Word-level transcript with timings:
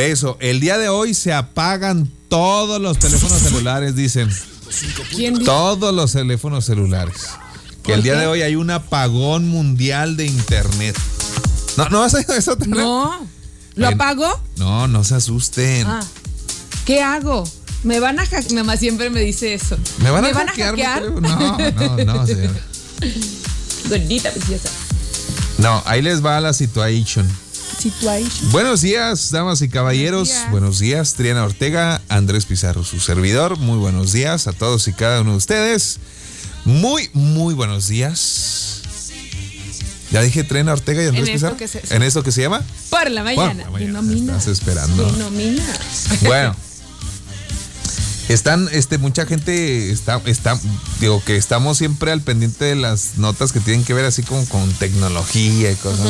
Por 0.00 0.08
eso, 0.08 0.38
el 0.40 0.60
día 0.60 0.78
de 0.78 0.88
hoy 0.88 1.12
se 1.12 1.30
apagan 1.30 2.10
todos 2.30 2.80
los 2.80 2.98
teléfonos 2.98 3.38
celulares, 3.38 3.94
dicen. 3.94 4.30
¿Quién 5.10 5.34
dice? 5.34 5.44
Todos 5.44 5.94
los 5.94 6.12
teléfonos 6.12 6.64
celulares. 6.64 7.26
Que 7.82 7.92
el 7.92 8.02
día 8.02 8.16
de 8.16 8.26
hoy 8.26 8.40
hay 8.40 8.56
un 8.56 8.70
apagón 8.70 9.48
mundial 9.48 10.16
de 10.16 10.24
internet. 10.24 10.96
No, 11.76 11.90
no 11.90 12.00
vas 12.00 12.14
a 12.14 12.20
eso. 12.20 12.56
No. 12.66 13.28
¿Lo 13.74 13.88
apago? 13.88 14.40
No, 14.56 14.88
no 14.88 15.04
se 15.04 15.16
asusten. 15.16 15.86
Ah. 15.86 16.02
¿Qué 16.86 17.02
hago? 17.02 17.46
Me 17.84 18.00
van 18.00 18.20
a 18.20 18.22
hackear. 18.22 18.48
Mi 18.48 18.54
mamá 18.54 18.78
siempre 18.78 19.10
me 19.10 19.20
dice 19.20 19.52
eso. 19.52 19.76
¿Me 19.98 20.10
van 20.10 20.24
a 20.24 20.32
hackear 20.32 20.76
mi 20.76 20.82
hackear? 20.82 21.02
teléfono? 21.02 21.28
No, 21.28 21.96
no, 21.98 22.04
no, 22.14 22.26
señor. 22.26 22.56
Gordita, 23.90 24.30
preciosa. 24.30 24.70
No, 25.58 25.82
ahí 25.84 26.00
les 26.00 26.24
va 26.24 26.40
la 26.40 26.54
situación. 26.54 27.28
Situation. 27.80 28.52
Buenos 28.52 28.80
días, 28.82 29.30
damas 29.30 29.62
y 29.62 29.68
caballeros. 29.68 30.28
Buenos 30.28 30.38
días. 30.40 30.50
Buenos 30.50 30.78
días, 30.78 31.14
Triana 31.14 31.44
Ortega, 31.44 32.00
Andrés 32.08 32.44
Pizarro, 32.46 32.84
su 32.84 33.00
servidor. 33.00 33.58
Muy 33.58 33.78
buenos 33.78 34.12
días 34.12 34.46
a 34.46 34.52
todos 34.52 34.86
y 34.88 34.92
cada 34.92 35.20
uno 35.22 35.32
de 35.32 35.36
ustedes. 35.38 35.98
Muy, 36.64 37.08
muy 37.14 37.54
buenos 37.54 37.88
días. 37.88 38.82
Ya 40.12 40.22
dije 40.22 40.42
Triana 40.44 40.72
Ortega 40.72 41.02
y 41.04 41.06
Andrés 41.06 41.28
En 41.28 41.34
Pizarro. 41.34 41.56
esto 41.56 41.80
que 41.80 41.86
se- 41.88 41.94
¿En 41.96 42.02
esto 42.02 42.22
que 42.22 42.32
se 42.32 42.42
llama? 42.42 42.62
Por 42.90 43.10
la 43.10 43.22
mañana. 43.22 43.64
Por 43.70 43.80
la 43.80 44.02
mañana. 44.02 44.36
Estás 44.36 44.48
esperando. 44.48 45.10
Denomina. 45.12 45.64
Bueno. 46.22 46.54
Están, 48.28 48.68
este, 48.70 48.96
mucha 48.98 49.26
gente 49.26 49.90
está, 49.90 50.20
está, 50.26 50.56
digo 51.00 51.20
que 51.24 51.36
estamos 51.36 51.78
siempre 51.78 52.12
al 52.12 52.20
pendiente 52.22 52.64
de 52.64 52.76
las 52.76 53.16
notas 53.18 53.50
que 53.50 53.58
tienen 53.58 53.84
que 53.84 53.92
ver 53.92 54.04
así 54.04 54.22
como 54.22 54.44
con 54.46 54.70
tecnología 54.74 55.72
y 55.72 55.74
cosas. 55.76 56.06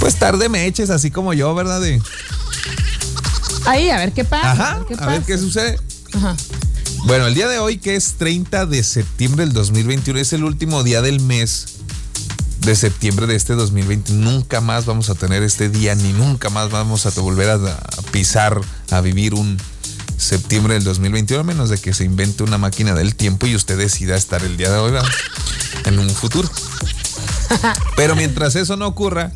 Pues 0.00 0.18
tarde 0.18 0.48
me 0.48 0.66
eches, 0.66 0.90
así 0.90 1.10
como 1.10 1.32
yo, 1.34 1.54
¿verdad? 1.54 1.80
De, 1.80 2.02
Ahí, 3.66 3.90
a 3.90 3.98
ver 3.98 4.12
qué 4.12 4.24
pasa. 4.24 4.50
ajá, 4.50 4.72
a 4.72 4.78
ver 4.78 4.86
qué 4.86 4.94
a 4.98 5.06
ver 5.06 5.22
qué 5.22 5.38
sucede. 5.38 5.78
Ajá. 6.14 6.36
Bueno, 7.04 7.26
el 7.26 7.34
día 7.34 7.48
de 7.48 7.58
hoy, 7.58 7.78
que 7.78 7.94
es 7.96 8.14
30 8.14 8.66
de 8.66 8.82
septiembre 8.82 9.44
del 9.44 9.52
2021, 9.54 10.18
es 10.18 10.32
el 10.32 10.44
último 10.44 10.82
día 10.82 11.02
del 11.02 11.20
mes 11.20 11.66
de 12.60 12.74
septiembre 12.76 13.26
de 13.26 13.36
este 13.36 13.54
2020. 13.54 14.12
Nunca 14.14 14.60
más 14.60 14.86
vamos 14.86 15.08
a 15.10 15.14
tener 15.14 15.42
este 15.42 15.68
día, 15.68 15.94
ni 15.94 16.12
nunca 16.12 16.50
más 16.50 16.70
vamos 16.70 17.06
a 17.06 17.10
volver 17.20 17.50
a, 17.50 17.54
a 17.54 18.02
pisar, 18.10 18.60
a 18.90 19.00
vivir 19.00 19.34
un 19.34 19.56
septiembre 20.16 20.74
del 20.74 20.84
2021, 20.84 21.40
a 21.40 21.44
menos 21.44 21.70
de 21.70 21.78
que 21.78 21.94
se 21.94 22.04
invente 22.04 22.42
una 22.42 22.58
máquina 22.58 22.94
del 22.94 23.14
tiempo 23.14 23.46
y 23.46 23.54
usted 23.54 23.78
decida 23.78 24.16
estar 24.16 24.42
el 24.42 24.56
día 24.56 24.70
de 24.70 24.78
hoy 24.78 24.92
¿verdad? 24.92 25.08
en 25.86 25.98
un 25.98 26.10
futuro. 26.10 26.50
Pero 27.96 28.16
mientras 28.16 28.54
eso 28.56 28.76
no 28.76 28.86
ocurra, 28.86 29.32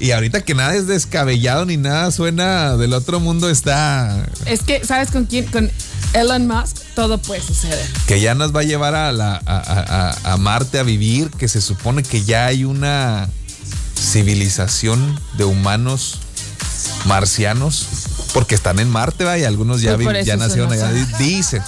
y 0.00 0.10
ahorita 0.12 0.40
que 0.42 0.54
nada 0.54 0.74
es 0.74 0.86
descabellado 0.86 1.64
ni 1.66 1.76
nada 1.76 2.10
suena 2.10 2.76
del 2.76 2.92
otro 2.94 3.20
mundo, 3.20 3.50
está 3.50 4.26
Es 4.46 4.62
que, 4.62 4.84
¿sabes 4.84 5.10
con 5.10 5.26
quién? 5.26 5.46
Con 5.46 5.70
Elon 6.12 6.46
Musk, 6.46 6.76
todo 6.94 7.18
puede 7.18 7.40
suceder. 7.42 7.86
que 8.06 8.20
ya 8.20 8.34
nos 8.34 8.54
va 8.54 8.60
a 8.60 8.64
llevar 8.64 8.94
a, 8.94 9.12
la, 9.12 9.40
a, 9.46 10.16
a- 10.24 10.36
Marte 10.38 10.78
a 10.78 10.82
vivir, 10.82 11.30
que 11.30 11.46
se 11.48 11.60
supone 11.60 12.02
que 12.02 12.24
ya 12.24 12.46
hay 12.46 12.64
una 12.64 13.28
civilización 13.98 15.20
de 15.36 15.44
humanos 15.44 16.18
marcianos, 17.06 17.86
porque 18.32 18.54
están 18.54 18.78
en 18.78 18.88
Marte, 18.90 19.24
¿va? 19.24 19.38
y 19.38 19.44
algunos 19.44 19.80
ya, 19.82 19.96
Pues 19.96 20.18
vi- 20.20 20.24
ya 20.24 20.36
nacieron 20.36 20.72
allá, 20.72 20.90
dicen. 21.18 21.62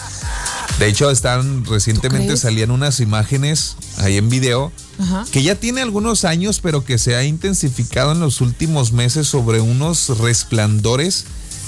De 0.82 0.88
hecho, 0.88 1.12
están 1.12 1.64
recientemente 1.64 2.36
salían 2.36 2.72
unas 2.72 2.98
imágenes 2.98 3.76
ahí 3.98 4.16
en 4.16 4.28
video 4.28 4.72
Ajá. 4.98 5.24
que 5.30 5.40
ya 5.44 5.54
tiene 5.54 5.80
algunos 5.80 6.24
años, 6.24 6.58
pero 6.60 6.84
que 6.84 6.98
se 6.98 7.14
ha 7.14 7.22
intensificado 7.22 8.10
en 8.10 8.18
los 8.18 8.40
últimos 8.40 8.90
meses 8.90 9.28
sobre 9.28 9.60
unos 9.60 10.18
resplandores 10.18 11.24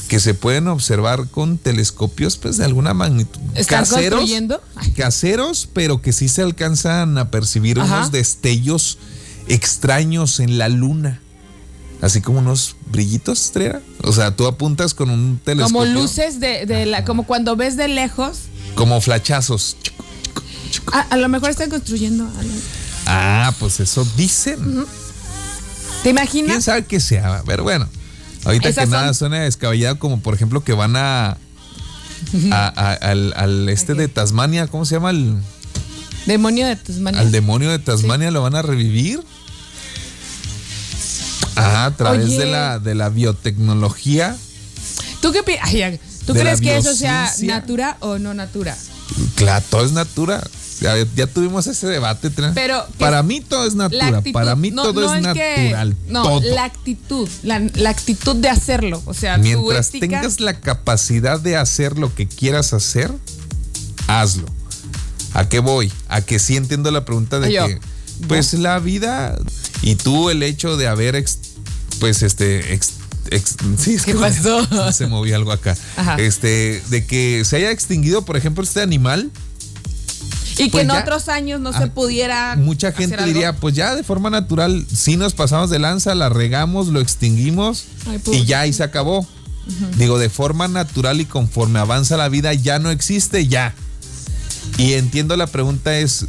que 0.08 0.18
se 0.18 0.34
pueden 0.34 0.66
observar 0.66 1.28
con 1.28 1.58
telescopios, 1.58 2.38
pues 2.38 2.56
de 2.56 2.64
alguna 2.64 2.92
magnitud. 2.92 3.40
¿Están 3.54 3.86
construyendo? 3.86 4.60
Ay. 4.74 4.90
Caseros, 4.90 5.68
pero 5.72 6.02
que 6.02 6.12
sí 6.12 6.26
se 6.26 6.42
alcanzan 6.42 7.16
a 7.16 7.30
percibir 7.30 7.78
Ajá. 7.78 7.98
unos 7.98 8.10
destellos 8.10 8.98
extraños 9.46 10.40
en 10.40 10.58
la 10.58 10.68
luna. 10.68 11.20
Así 12.00 12.20
como 12.20 12.40
unos 12.40 12.74
brillitos, 12.90 13.40
Estrella. 13.40 13.80
O 14.02 14.12
sea, 14.12 14.34
tú 14.34 14.48
apuntas 14.48 14.92
con 14.92 15.08
un 15.08 15.38
telescopio. 15.42 15.78
Como 15.78 16.00
luces 16.00 16.40
de, 16.40 16.66
de 16.66 16.84
la, 16.84 17.04
como 17.04 17.26
cuando 17.26 17.54
ves 17.54 17.76
de 17.76 17.86
lejos. 17.86 18.38
Como 18.74 19.00
flachazos. 19.00 19.76
A, 20.92 21.00
a 21.02 21.16
lo 21.16 21.28
mejor 21.28 21.50
están 21.50 21.70
construyendo 21.70 22.24
algo. 22.24 22.54
Ah, 23.06 23.52
pues 23.58 23.80
eso 23.80 24.06
dicen. 24.16 24.84
¿Te 26.02 26.10
imaginas? 26.10 26.50
¿Quién 26.50 26.62
sabe 26.62 26.84
qué 26.84 27.00
sea? 27.00 27.42
Pero 27.46 27.62
bueno, 27.62 27.88
ahorita 28.44 28.68
Esas 28.68 28.84
que 28.86 28.90
nada 28.90 29.06
son- 29.08 29.14
suena 29.14 29.40
descabellado, 29.40 29.98
como 29.98 30.20
por 30.20 30.34
ejemplo 30.34 30.62
que 30.64 30.72
van 30.72 30.96
a, 30.96 31.28
a- 31.30 31.36
a- 32.52 32.92
al, 32.94 33.32
al 33.36 33.68
este 33.68 33.94
de 33.94 34.08
Tasmania, 34.08 34.66
¿cómo 34.66 34.84
se 34.84 34.96
llama? 34.96 35.10
Al, 35.10 35.40
Demonio 36.26 36.66
de 36.66 36.76
Tasmania. 36.76 37.20
al 37.20 37.30
demonio 37.32 37.70
de 37.70 37.78
Tasmania 37.78 38.30
lo 38.30 38.42
van 38.42 38.54
a 38.54 38.62
revivir. 38.62 39.20
Ah, 41.56 41.84
a 41.86 41.90
través 41.96 42.26
Oye. 42.26 42.38
de 42.38 42.46
la, 42.46 42.78
de 42.80 42.94
la 42.94 43.08
biotecnología. 43.10 44.36
¿Tú 45.20 45.30
qué 45.32 45.42
pi- 45.42 45.56
ay, 45.62 45.78
ya. 45.78 45.98
¿Tú 46.26 46.32
crees 46.34 46.60
que 46.60 46.76
eso 46.76 46.94
sea 46.94 47.30
natura 47.42 47.96
o 48.00 48.18
no 48.18 48.34
natura? 48.34 48.76
Claro, 49.36 49.64
todo 49.70 49.84
es 49.84 49.92
natura. 49.92 50.42
Ya, 50.80 50.94
ya 51.14 51.26
tuvimos 51.28 51.66
ese 51.68 51.86
debate. 51.86 52.30
Pero, 52.30 52.84
¿qué- 52.86 52.98
para 52.98 53.22
mí 53.22 53.40
todo 53.40 53.64
es 53.66 53.74
natura. 53.74 54.08
actitud. 54.08 54.32
Para 54.32 54.56
mí 54.56 54.70
No, 54.72 54.82
todo 54.82 55.02
no 55.02 55.14
es, 55.14 55.34
que- 55.34 55.56
natural. 55.70 55.96
no, 56.08 56.22
todo. 56.24 56.40
la 56.54 56.64
actitud. 56.64 57.28
La, 57.42 57.60
la 57.74 57.90
actitud 57.90 58.34
de 58.36 58.48
hacerlo. 58.48 59.00
O 59.06 59.14
sea, 59.14 59.36
tu 59.36 59.42
Mientras 59.42 59.88
ética. 59.90 60.06
tengas 60.20 60.40
la 60.40 60.60
capacidad 60.60 61.38
de 61.40 61.56
hacer 61.56 61.96
lo 61.98 62.12
que 62.14 62.26
quieras 62.26 62.72
hacer, 62.72 63.10
hazlo. 64.08 64.46
¿A 65.32 65.48
qué 65.48 65.58
voy? 65.60 65.92
A 66.08 66.20
que 66.22 66.38
sí 66.38 66.56
entiendo 66.56 66.90
la 66.90 67.04
pregunta 67.04 67.40
de 67.40 67.52
Yo. 67.52 67.66
que, 67.66 67.80
pues 68.28 68.52
la 68.54 68.78
vida 68.78 69.36
y 69.82 69.94
tú 69.96 70.30
el 70.30 70.42
hecho 70.42 70.76
de 70.76 70.86
haber, 70.88 71.14
ex- 71.16 71.38
pues 72.00 72.22
este, 72.22 72.74
ex- 72.74 72.94
ex- 73.36 73.56
sí, 73.78 73.94
es 73.94 74.02
¿Qué 74.04 74.12
que 74.12 74.18
pasó? 74.18 74.92
Se 74.92 75.06
movió 75.06 75.36
algo 75.36 75.52
acá. 75.52 75.76
Ajá. 75.96 76.16
Este, 76.16 76.82
de 76.90 77.06
que 77.06 77.44
se 77.44 77.56
haya 77.56 77.70
extinguido, 77.70 78.24
por 78.24 78.36
ejemplo, 78.36 78.62
este 78.64 78.80
animal. 78.82 79.30
y 80.56 80.64
que 80.66 80.70
pues 80.70 80.82
en 80.82 80.88
ya- 80.90 81.00
otros 81.00 81.28
años 81.28 81.60
no 81.60 81.72
se 81.72 81.86
pudiera. 81.88 82.56
Mucha 82.56 82.88
hacer 82.88 83.00
gente 83.00 83.16
algo. 83.16 83.26
diría, 83.26 83.52
pues 83.56 83.74
ya 83.74 83.94
de 83.94 84.02
forma 84.04 84.30
natural, 84.30 84.86
sí 84.94 85.16
nos 85.16 85.34
pasamos 85.34 85.70
de 85.70 85.78
lanza, 85.78 86.14
la 86.14 86.28
regamos, 86.28 86.88
lo 86.88 87.00
extinguimos 87.00 87.84
Ay, 88.06 88.20
y 88.32 88.44
ya 88.44 88.60
ahí 88.60 88.72
se 88.72 88.82
acabó. 88.84 89.26
Digo, 89.96 90.18
de 90.18 90.28
forma 90.28 90.68
natural 90.68 91.20
y 91.22 91.24
conforme 91.24 91.78
avanza 91.78 92.16
la 92.18 92.28
vida 92.28 92.52
ya 92.52 92.78
no 92.78 92.90
existe, 92.90 93.48
ya. 93.48 93.74
Y 94.76 94.92
entiendo 94.92 95.36
la 95.38 95.46
pregunta 95.46 95.96
es, 95.98 96.26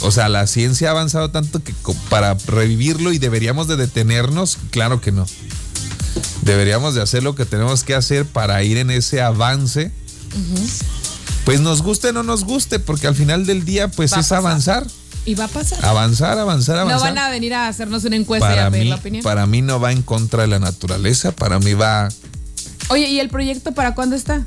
o 0.00 0.10
sea, 0.10 0.30
la 0.30 0.46
ciencia 0.46 0.88
ha 0.88 0.92
avanzado 0.92 1.30
tanto 1.30 1.62
que 1.62 1.74
para 2.08 2.34
revivirlo 2.46 3.12
y 3.12 3.18
deberíamos 3.18 3.68
de 3.68 3.76
detenernos, 3.76 4.56
claro 4.70 5.00
que 5.02 5.12
no. 5.12 5.26
Deberíamos 6.42 6.94
de 6.94 7.02
hacer 7.02 7.22
lo 7.22 7.34
que 7.34 7.44
tenemos 7.44 7.84
que 7.84 7.94
hacer 7.94 8.26
para 8.26 8.62
ir 8.62 8.76
en 8.76 8.90
ese 8.90 9.22
avance. 9.22 9.90
Pues 11.44 11.60
nos 11.60 11.82
guste 11.82 12.08
o 12.08 12.12
no 12.12 12.22
nos 12.22 12.44
guste, 12.44 12.78
porque 12.78 13.06
al 13.06 13.14
final 13.14 13.46
del 13.46 13.64
día 13.64 13.88
pues 13.88 14.12
Va 14.12 14.20
es 14.20 14.32
avanzar. 14.32 14.86
Y 15.24 15.34
va 15.34 15.44
a 15.44 15.48
pasar. 15.48 15.84
Avanzar, 15.84 16.38
avanzar, 16.38 16.76
no 16.76 16.82
avanzar. 16.82 17.14
van 17.14 17.18
a 17.18 17.30
venir 17.30 17.54
a 17.54 17.68
hacernos 17.68 18.04
una 18.04 18.16
encuesta 18.16 18.46
y 18.46 18.50
para, 18.50 18.66
a 18.66 18.70
pedir 18.70 18.84
mí, 18.84 18.90
la 18.90 18.96
opinión. 18.96 19.22
para 19.22 19.46
mí 19.46 19.62
no 19.62 19.78
va 19.78 19.92
en 19.92 20.02
contra 20.02 20.42
de 20.42 20.48
la 20.48 20.58
naturaleza, 20.58 21.30
para 21.30 21.60
mí 21.60 21.74
va, 21.74 22.08
Oye, 22.88 23.08
¿y 23.08 23.20
el 23.20 23.28
proyecto 23.28 23.72
para 23.72 23.94
cuándo 23.94 24.16
está? 24.16 24.44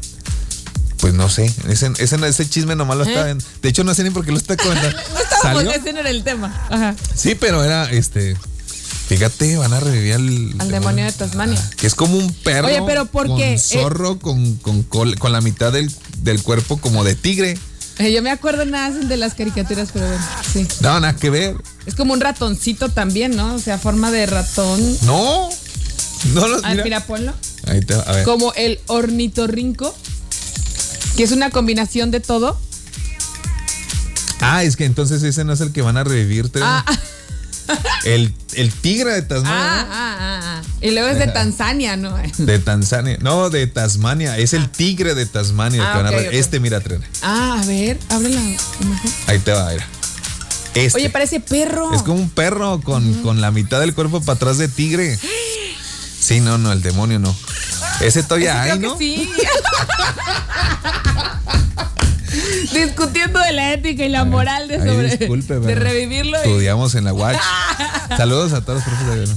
pues 0.99 1.13
no 1.13 1.29
sé, 1.29 1.45
ese, 1.69 1.91
ese, 1.99 2.15
ese 2.27 2.49
chisme 2.49 2.75
nomás 2.75 2.97
lo 2.97 3.05
¿Eh? 3.05 3.09
está 3.09 3.25
viendo. 3.25 3.45
De 3.61 3.69
hecho, 3.69 3.83
no 3.83 3.93
sé 3.93 4.03
ni 4.03 4.09
por 4.09 4.25
qué 4.25 4.31
lo 4.31 4.37
está 4.37 4.57
comentando. 4.57 4.97
No 5.13 5.19
estábamos, 5.19 5.63
no 5.63 5.99
era 5.99 6.09
el 6.09 6.23
tema. 6.23 6.67
Ajá. 6.69 6.95
Sí, 7.13 7.35
pero 7.35 7.63
era 7.63 7.89
este. 7.91 8.35
Fíjate, 9.07 9.55
van 9.57 9.71
a 9.73 9.79
revivir 9.79 10.13
al, 10.15 10.55
Al 10.59 10.71
demonio 10.71 11.05
de 11.05 11.11
Tasmania. 11.11 11.61
Que 11.77 11.85
es 11.87 11.93
como 11.95 12.17
un 12.17 12.33
perro. 12.33 12.67
Oye, 12.67 12.81
pero 12.87 13.05
¿por 13.05 13.27
con 13.27 13.37
qué? 13.37 13.53
Eh, 13.53 13.59
zorro 13.59 14.17
con, 14.19 14.55
con, 14.55 14.81
col- 14.83 15.17
con 15.19 15.31
la 15.31 15.41
mitad 15.41 15.71
del, 15.71 15.91
del 16.19 16.41
cuerpo 16.41 16.77
como 16.77 17.03
de 17.03 17.13
tigre. 17.15 17.57
Eh, 17.99 18.11
yo 18.11 18.21
me 18.23 18.31
acuerdo 18.31 18.65
nada 18.65 18.89
de 18.89 19.15
las 19.17 19.35
caricaturas, 19.35 19.89
pero 19.93 20.07
bueno, 20.07 20.23
sí. 20.51 20.67
No, 20.81 20.99
nada 20.99 21.15
que 21.15 21.29
ver. 21.29 21.55
Es 21.85 21.93
como 21.95 22.13
un 22.13 22.19
ratoncito 22.19 22.89
también, 22.89 23.35
¿no? 23.35 23.53
O 23.55 23.59
sea, 23.59 23.77
forma 23.77 24.11
de 24.11 24.25
ratón. 24.25 24.97
No. 25.03 25.49
No 26.33 26.47
lo 26.47 26.57
A 26.57 26.61
ver, 26.61 26.71
mira. 26.71 26.83
mira, 26.83 26.99
ponlo. 27.05 27.33
Ahí 27.67 27.81
te 27.81 27.93
va, 27.95 28.01
a 28.03 28.11
ver. 28.11 28.23
Como 28.25 28.53
el 28.55 28.79
ornitorrinco, 28.87 29.95
que 31.15 31.23
es 31.23 31.31
una 31.31 31.51
combinación 31.51 32.09
de 32.09 32.19
todo. 32.21 32.59
Ah, 34.41 34.63
es 34.63 34.75
que 34.75 34.85
entonces 34.85 35.21
ese 35.23 35.43
no 35.43 35.53
es 35.53 35.61
el 35.61 35.71
que 35.71 35.81
van 35.81 35.97
a 35.97 36.03
revivir. 36.03 36.49
Ah, 36.61 36.83
ah, 36.87 36.99
El, 38.05 38.33
el 38.53 38.71
tigre 38.71 39.11
de 39.13 39.21
Tasmania. 39.23 39.81
ah, 39.81 39.87
ah, 39.91 40.39
ah. 40.43 40.61
Y 40.81 40.91
luego 40.91 41.07
es 41.09 41.17
de 41.17 41.27
Tanzania, 41.27 41.97
¿no? 41.97 42.15
De 42.37 42.59
Tanzania. 42.59 43.17
No, 43.21 43.49
de 43.49 43.65
Tasmania. 43.67 44.37
Es 44.37 44.53
el 44.53 44.69
tigre 44.69 45.15
de 45.15 45.25
Tasmania. 45.25 45.81
el 45.81 45.87
que 45.87 46.03
van 46.03 46.13
a. 46.13 46.17
Este, 46.29 46.59
mira, 46.59 46.79
tren. 46.81 47.03
Ah, 47.23 47.59
a 47.61 47.65
ver, 47.65 47.97
abre 48.09 48.29
la 48.29 48.41
imagen. 48.41 49.11
Ahí 49.27 49.39
te 49.39 49.51
va, 49.51 49.69
mira. 49.71 49.87
Este. 50.75 50.97
Oye, 50.99 51.09
parece 51.09 51.39
perro. 51.39 51.91
Es 51.93 52.03
como 52.03 52.19
un 52.19 52.29
perro 52.29 52.81
con, 52.81 53.13
con 53.23 53.41
la 53.41 53.49
mitad 53.51 53.79
del 53.79 53.93
cuerpo 53.95 54.21
para 54.21 54.35
atrás 54.35 54.57
de 54.57 54.67
tigre. 54.67 55.17
Sí, 56.19 56.39
no, 56.39 56.57
no, 56.57 56.71
el 56.71 56.81
demonio 56.81 57.19
no. 57.19 57.35
Ese 58.01 58.23
todavía 58.23 58.59
hay, 58.59 58.79
Creo 58.79 58.93
¿no? 58.93 58.97
que 58.97 59.05
sí. 59.05 59.29
Discutiendo 62.73 63.39
de 63.39 63.51
la 63.53 63.73
ética 63.73 64.05
y 64.05 64.09
la 64.09 64.25
moral 64.25 64.67
de 64.67 64.75
Ay, 64.75 64.87
sobre 64.87 65.17
disculpe, 65.17 65.59
de 65.59 65.75
revivirlo. 65.75 66.37
y- 66.37 66.47
Estudiamos 66.47 66.95
en 66.95 67.03
la 67.05 67.13
UACH. 67.15 67.37
Saludos 68.17 68.53
a 68.53 68.61
todos 68.61 68.83
los 68.85 68.93
profes 68.97 69.29
de 69.29 69.35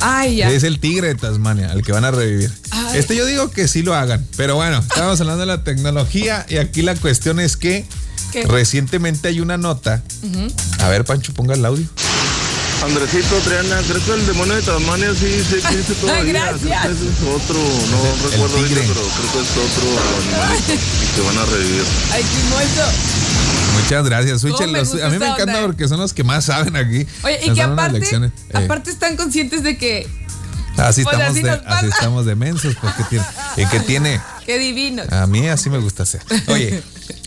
Ay, 0.00 0.36
ya. 0.36 0.50
Es 0.50 0.62
el 0.64 0.78
tigre 0.80 1.08
de 1.08 1.14
Tasmania, 1.14 1.70
al 1.72 1.82
que 1.82 1.92
van 1.92 2.04
a 2.04 2.10
revivir. 2.10 2.52
Ay. 2.70 2.98
Este 2.98 3.16
yo 3.16 3.24
digo 3.26 3.50
que 3.50 3.66
sí 3.68 3.82
lo 3.82 3.94
hagan. 3.94 4.24
Pero 4.36 4.54
bueno, 4.56 4.78
estamos 4.78 5.20
hablando 5.20 5.40
de 5.40 5.46
la 5.46 5.64
tecnología 5.64 6.44
y 6.48 6.58
aquí 6.58 6.82
la 6.82 6.94
cuestión 6.94 7.40
es 7.40 7.56
que 7.56 7.84
¿Qué? 8.32 8.44
recientemente 8.46 9.28
hay 9.28 9.40
una 9.40 9.56
nota. 9.56 10.02
A 10.80 10.88
ver, 10.88 11.04
Pancho, 11.04 11.32
ponga 11.32 11.54
el 11.54 11.64
audio. 11.64 11.86
Andresito, 12.84 13.36
Triana, 13.40 13.80
creo 13.88 14.04
que 14.04 14.12
el 14.12 14.26
demonio 14.26 14.54
de 14.56 14.62
Tasmania 14.62 15.14
sí 15.14 15.42
sí 15.48 15.54
existe 15.56 15.94
todavía. 16.00 16.32
gracias. 16.32 16.82
Que 16.86 16.92
ese 16.92 17.04
es 17.08 17.22
otro, 17.34 17.58
no 17.58 18.04
El 18.26 18.30
recuerdo 18.30 18.56
ahorita, 18.58 18.80
tigre. 18.80 18.84
pero 18.94 19.08
creo 19.08 19.32
que 19.32 19.40
es 19.40 19.56
otro 19.56 19.86
animalito 20.20 20.72
y 21.02 21.06
que 21.14 21.20
van 21.22 21.38
a 21.38 21.44
revivir. 21.46 21.84
Ay, 22.12 22.22
Chimoso. 22.22 22.90
Muchas 23.82 24.04
gracias, 24.04 24.42
Los- 24.44 24.60
a 25.02 25.08
mí 25.10 25.18
me 25.18 25.26
encanta 25.26 25.42
onda, 25.44 25.60
eh. 25.60 25.66
porque 25.66 25.88
son 25.88 25.98
los 26.00 26.12
que 26.12 26.24
más 26.24 26.44
saben 26.44 26.76
aquí. 26.76 27.06
Oye, 27.22 27.40
y 27.44 27.48
Nos 27.48 27.56
que 27.58 27.62
aparte. 27.62 27.98
Eh, 28.16 28.30
aparte 28.52 28.90
están 28.90 29.16
conscientes 29.16 29.62
de 29.62 29.76
que 29.78 30.06
así, 30.76 31.02
pues 31.02 31.14
estamos 31.14 31.30
así 31.36 31.42
de, 31.42 31.50
así 31.50 31.86
estamos 31.86 32.26
de 32.26 32.34
mensos. 32.36 32.76
Pues, 32.80 32.94
¿qué 32.94 33.04
tiene? 33.10 33.24
¿Y 33.56 33.66
qué 33.66 33.80
tiene? 33.80 34.20
qué 34.46 34.58
divinos. 34.58 35.10
A 35.12 35.26
mí 35.26 35.48
así 35.48 35.70
me 35.70 35.78
gusta 35.78 36.02
hacer. 36.04 36.20
Oye, 36.48 36.82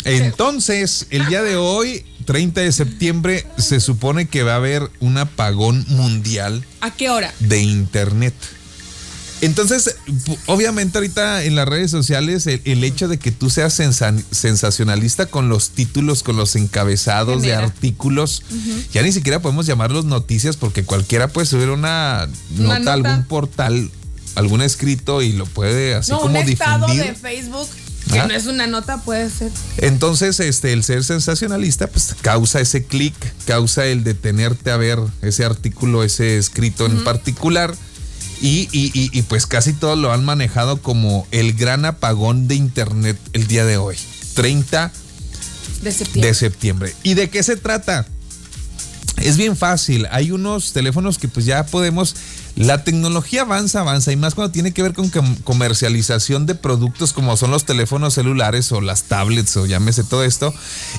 entonces, 0.05 1.07
el 1.09 1.25
día 1.27 1.41
de 1.43 1.57
hoy, 1.57 2.05
30 2.27 2.61
de 2.61 2.71
septiembre, 2.71 3.47
se 3.57 3.79
supone 3.79 4.27
que 4.27 4.43
va 4.43 4.53
a 4.53 4.57
haber 4.57 4.91
un 4.99 5.17
apagón 5.17 5.83
mundial 5.87 6.63
¿A 6.81 6.91
qué 6.91 7.09
hora? 7.09 7.33
de 7.39 7.61
internet. 7.61 8.35
Entonces, 9.39 9.95
obviamente 10.47 10.97
ahorita 10.97 11.43
en 11.43 11.55
las 11.55 11.67
redes 11.67 11.91
sociales 11.91 12.47
el, 12.47 12.59
el 12.65 12.83
hecho 12.83 13.07
de 13.07 13.19
que 13.19 13.31
tú 13.31 13.51
seas 13.51 13.71
sensa- 13.79 14.15
sensacionalista 14.31 15.27
con 15.27 15.47
los 15.47 15.69
títulos, 15.69 16.23
con 16.23 16.37
los 16.37 16.55
encabezados 16.55 17.43
de 17.43 17.53
artículos, 17.53 18.41
ya 18.91 19.03
ni 19.03 19.11
siquiera 19.11 19.39
podemos 19.39 19.67
llamarlos 19.67 20.05
noticias 20.05 20.57
porque 20.57 20.83
cualquiera 20.83 21.27
puede 21.27 21.45
subir 21.45 21.69
una 21.69 22.27
nota, 22.57 22.79
nota. 22.79 22.93
algún 22.93 23.23
portal, 23.25 23.91
algún 24.33 24.63
escrito 24.63 25.21
y 25.21 25.33
lo 25.33 25.45
puede 25.45 25.93
así 25.93 26.11
no, 26.11 26.17
un 26.17 26.23
como 26.33 26.37
estado 26.39 26.87
difundir. 26.87 27.05
de 27.05 27.15
Facebook 27.15 27.67
que 28.07 28.19
no 28.19 28.33
es 28.33 28.45
una 28.47 28.67
nota, 28.67 28.97
puede 29.03 29.29
ser. 29.29 29.51
Entonces, 29.77 30.39
este, 30.39 30.73
el 30.73 30.83
ser 30.83 31.03
sensacionalista, 31.03 31.87
pues 31.87 32.15
causa 32.21 32.59
ese 32.61 32.85
clic, 32.85 33.13
causa 33.45 33.85
el 33.85 34.03
detenerte 34.03 34.71
a 34.71 34.77
ver 34.77 34.99
ese 35.21 35.45
artículo, 35.45 36.03
ese 36.03 36.37
escrito 36.37 36.85
en 36.85 37.03
particular. 37.03 37.73
Y, 38.41 38.69
y- 38.71 38.91
y- 38.93 39.09
y, 39.17 39.21
pues 39.23 39.47
casi 39.47 39.73
todos 39.73 39.97
lo 39.97 40.13
han 40.13 40.23
manejado 40.23 40.79
como 40.81 41.27
el 41.31 41.53
gran 41.53 41.85
apagón 41.85 42.47
de 42.47 42.53
internet 42.55 43.17
el 43.33 43.47
día 43.47 43.65
de 43.65 43.77
hoy, 43.77 43.97
30 44.35 44.91
De 45.81 45.91
septiembre. 45.91 46.27
de 46.27 46.33
septiembre. 46.35 46.95
¿Y 47.01 47.13
de 47.15 47.29
qué 47.31 47.41
se 47.41 47.57
trata? 47.57 48.05
Es 49.17 49.37
bien 49.37 49.55
fácil. 49.57 50.07
Hay 50.11 50.31
unos 50.31 50.71
teléfonos 50.73 51.17
que 51.17 51.27
pues 51.27 51.47
ya 51.47 51.65
podemos. 51.65 52.15
La 52.57 52.83
tecnología 52.83 53.41
avanza, 53.43 53.81
avanza, 53.81 54.11
y 54.11 54.15
más 54.15 54.33
cuando 54.35 54.51
tiene 54.51 54.73
que 54.73 54.81
ver 54.81 54.93
con 54.93 55.09
com- 55.09 55.35
comercialización 55.43 56.45
de 56.45 56.55
productos 56.55 57.13
como 57.13 57.37
son 57.37 57.51
los 57.51 57.65
teléfonos 57.65 58.15
celulares 58.15 58.71
o 58.71 58.81
las 58.81 59.03
tablets 59.03 59.55
o 59.57 59.65
llámese 59.65 60.03
todo 60.03 60.23
esto, 60.23 60.53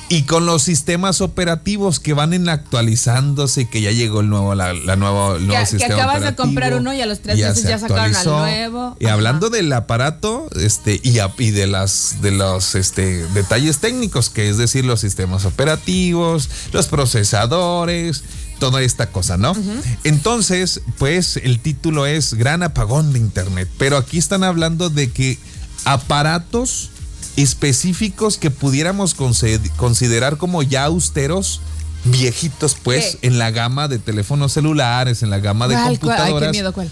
y 0.07 0.23
con 0.23 0.45
los 0.45 0.63
sistemas 0.63 1.21
operativos 1.21 1.99
que 1.99 2.13
van 2.13 2.33
en 2.33 2.47
actualizándose, 2.49 3.69
que 3.69 3.81
ya 3.81 3.91
llegó 3.91 4.21
el 4.21 4.29
nuevo, 4.29 4.55
la, 4.55 4.73
la 4.73 4.93
el 4.93 4.99
nuevo 4.99 5.35
Que- 5.37 5.85
acabas 5.85 6.21
de 6.21 6.35
comprar 6.35 6.73
uno 6.75 6.93
y 6.93 7.01
a 7.01 7.05
los 7.05 7.19
tres 7.19 7.37
meses 7.37 7.61
se 7.61 7.67
ya 7.69 7.77
sacaron 7.79 8.15
al 8.15 8.25
nuevo. 8.25 8.95
Y 8.99 9.05
Ajá. 9.05 9.13
hablando 9.15 9.49
del 9.49 9.71
aparato 9.73 10.47
este 10.55 10.99
y, 11.03 11.19
a- 11.19 11.33
y 11.37 11.51
de 11.51 11.67
las 11.67 12.21
de 12.21 12.31
los 12.31 12.75
este 12.75 13.25
detalles 13.33 13.79
técnicos 13.79 14.29
que 14.29 14.49
es 14.49 14.57
decir 14.57 14.85
los 14.85 15.01
sistemas 15.01 15.45
operativos 15.45 16.49
los 16.71 16.87
procesadores 16.87 18.23
toda 18.59 18.81
esta 18.81 19.11
cosa 19.11 19.37
no 19.37 19.55
entonces 20.03 20.81
pues 20.97 21.37
el 21.37 21.59
título 21.59 22.05
es 22.05 22.33
gran 22.33 22.63
apagón 22.63 23.13
de 23.13 23.19
internet 23.19 23.69
pero 23.77 23.97
aquí 23.97 24.17
están 24.17 24.43
hablando 24.43 24.89
de 24.89 25.09
que 25.11 25.37
aparatos 25.85 26.89
específicos 27.35 28.37
que 28.37 28.51
pudiéramos 28.51 29.15
considerar 29.15 30.37
como 30.37 30.61
ya 30.61 30.85
austeros 30.85 31.61
viejitos 32.05 32.75
pues 32.81 33.17
¿Qué? 33.21 33.27
en 33.27 33.39
la 33.39 33.51
gama 33.51 33.87
de 33.87 33.99
teléfonos 33.99 34.53
celulares 34.53 35.23
en 35.23 35.29
la 35.29 35.39
gama 35.39 35.67
de 35.67 35.75
¿Cuál, 35.75 35.83
cuál? 35.83 35.91
Ay, 35.91 35.97
computadoras 35.97 36.47
qué 36.49 36.51
miedo, 36.51 36.73
¿cuál? 36.73 36.91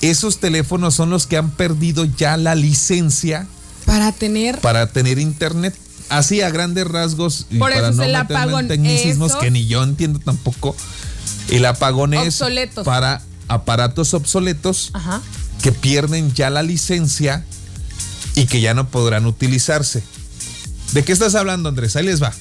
esos 0.00 0.38
teléfonos 0.38 0.94
son 0.94 1.10
los 1.10 1.26
que 1.26 1.36
han 1.36 1.50
perdido 1.50 2.04
ya 2.04 2.36
la 2.36 2.54
licencia 2.54 3.46
Para 3.84 4.12
tener. 4.12 4.58
para 4.60 4.86
tener 4.86 5.18
internet. 5.18 5.74
Así 6.10 6.42
a 6.42 6.50
grandes 6.50 6.86
rasgos 6.86 7.46
y 7.50 7.58
Por 7.58 7.70
para 7.72 7.88
eso 7.88 7.96
no 7.96 8.02
el 8.02 8.14
en 8.58 8.68
tecnicismos 8.68 9.30
Eso- 9.30 9.40
que 9.40 9.50
ni 9.50 9.66
yo 9.66 9.82
entiendo 9.82 10.18
tampoco. 10.18 10.76
El 11.48 11.64
apagón 11.64 12.12
es 12.14 12.42
para 12.84 13.22
aparatos 13.48 14.12
obsoletos 14.14 14.90
Ajá. 14.92 15.22
que 15.62 15.72
pierden 15.72 16.32
ya 16.34 16.50
la 16.50 16.62
licencia 16.62 17.44
y 18.34 18.46
que 18.46 18.60
ya 18.60 18.74
no 18.74 18.88
podrán 18.88 19.24
utilizarse. 19.26 20.02
¿De 20.92 21.04
qué 21.04 21.12
estás 21.12 21.34
hablando, 21.36 21.68
Andrés? 21.68 21.94
Ahí 21.96 22.04
les 22.04 22.22
va. 22.22 22.32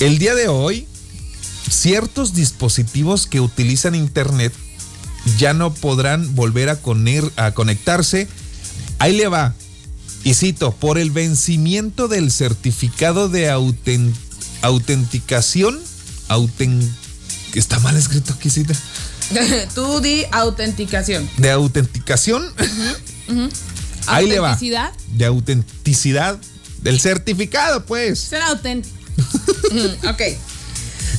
El 0.00 0.18
día 0.18 0.34
de 0.34 0.48
hoy, 0.48 0.86
ciertos 1.70 2.34
dispositivos 2.34 3.26
que 3.26 3.40
utilizan 3.40 3.94
internet 3.94 4.52
ya 5.38 5.54
no 5.54 5.72
podrán 5.72 6.34
volver 6.34 6.68
a, 6.68 6.80
coner- 6.80 7.30
a 7.36 7.52
conectarse. 7.52 8.28
Ahí 8.98 9.16
le 9.16 9.28
va. 9.28 9.54
Y 10.24 10.34
cito, 10.34 10.72
por 10.74 10.98
el 10.98 11.10
vencimiento 11.10 12.08
del 12.08 12.30
certificado 12.32 13.28
de 13.28 13.50
auten- 13.50 14.12
autenticación, 14.62 15.78
auten- 16.28 16.88
está 17.54 17.78
mal 17.80 17.96
escrito 17.96 18.32
aquí, 18.32 18.48
cita, 18.50 18.74
Tú 19.74 20.00
di 20.00 20.24
autenticación. 20.32 21.28
de 21.36 21.50
autenticación, 21.50 22.42
ahí 24.06 24.26
le 24.26 24.38
va, 24.38 24.50
Autenticidad. 24.52 24.92
de 25.14 25.24
autenticidad 25.26 26.38
del 26.82 27.00
certificado, 27.00 27.84
pues. 27.86 28.18
Ser 28.20 28.42
auténtico. 28.42 28.94
Ok. 30.08 30.20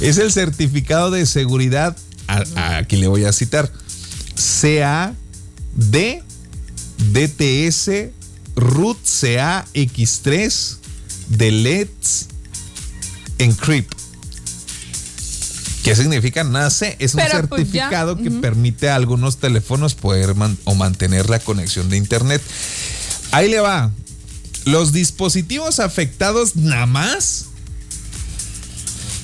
Es 0.02 0.18
el 0.18 0.32
certificado 0.32 1.10
de 1.12 1.26
seguridad, 1.26 1.96
a- 2.28 2.44
a- 2.56 2.78
aquí 2.78 2.96
le 2.98 3.08
voy 3.08 3.24
a 3.26 3.32
citar, 3.34 3.72
CAD 4.62 5.14
DTS 6.98 8.10
root 8.56 8.98
CAX3 9.04 10.78
de 11.30 11.52
Let's 11.52 12.28
Encrypt. 13.38 13.94
¿Qué 15.84 15.96
significa? 15.96 16.44
Nace, 16.44 16.96
es 17.00 17.14
un 17.14 17.20
pues, 17.20 17.32
certificado 17.32 18.18
que 18.18 18.32
permite 18.32 18.90
a 18.90 18.96
algunos 18.96 19.38
teléfonos 19.38 19.94
poder 19.94 20.34
man- 20.34 20.58
o 20.64 20.74
mantener 20.74 21.30
la 21.30 21.40
conexión 21.40 21.90
de 21.90 21.98
internet. 21.98 22.42
Ahí 23.32 23.50
le 23.50 23.60
va. 23.60 23.92
Los 24.66 24.94
dispositivos 24.94 25.80
afectados 25.80 26.56
nada 26.56 26.88
más 26.88 27.46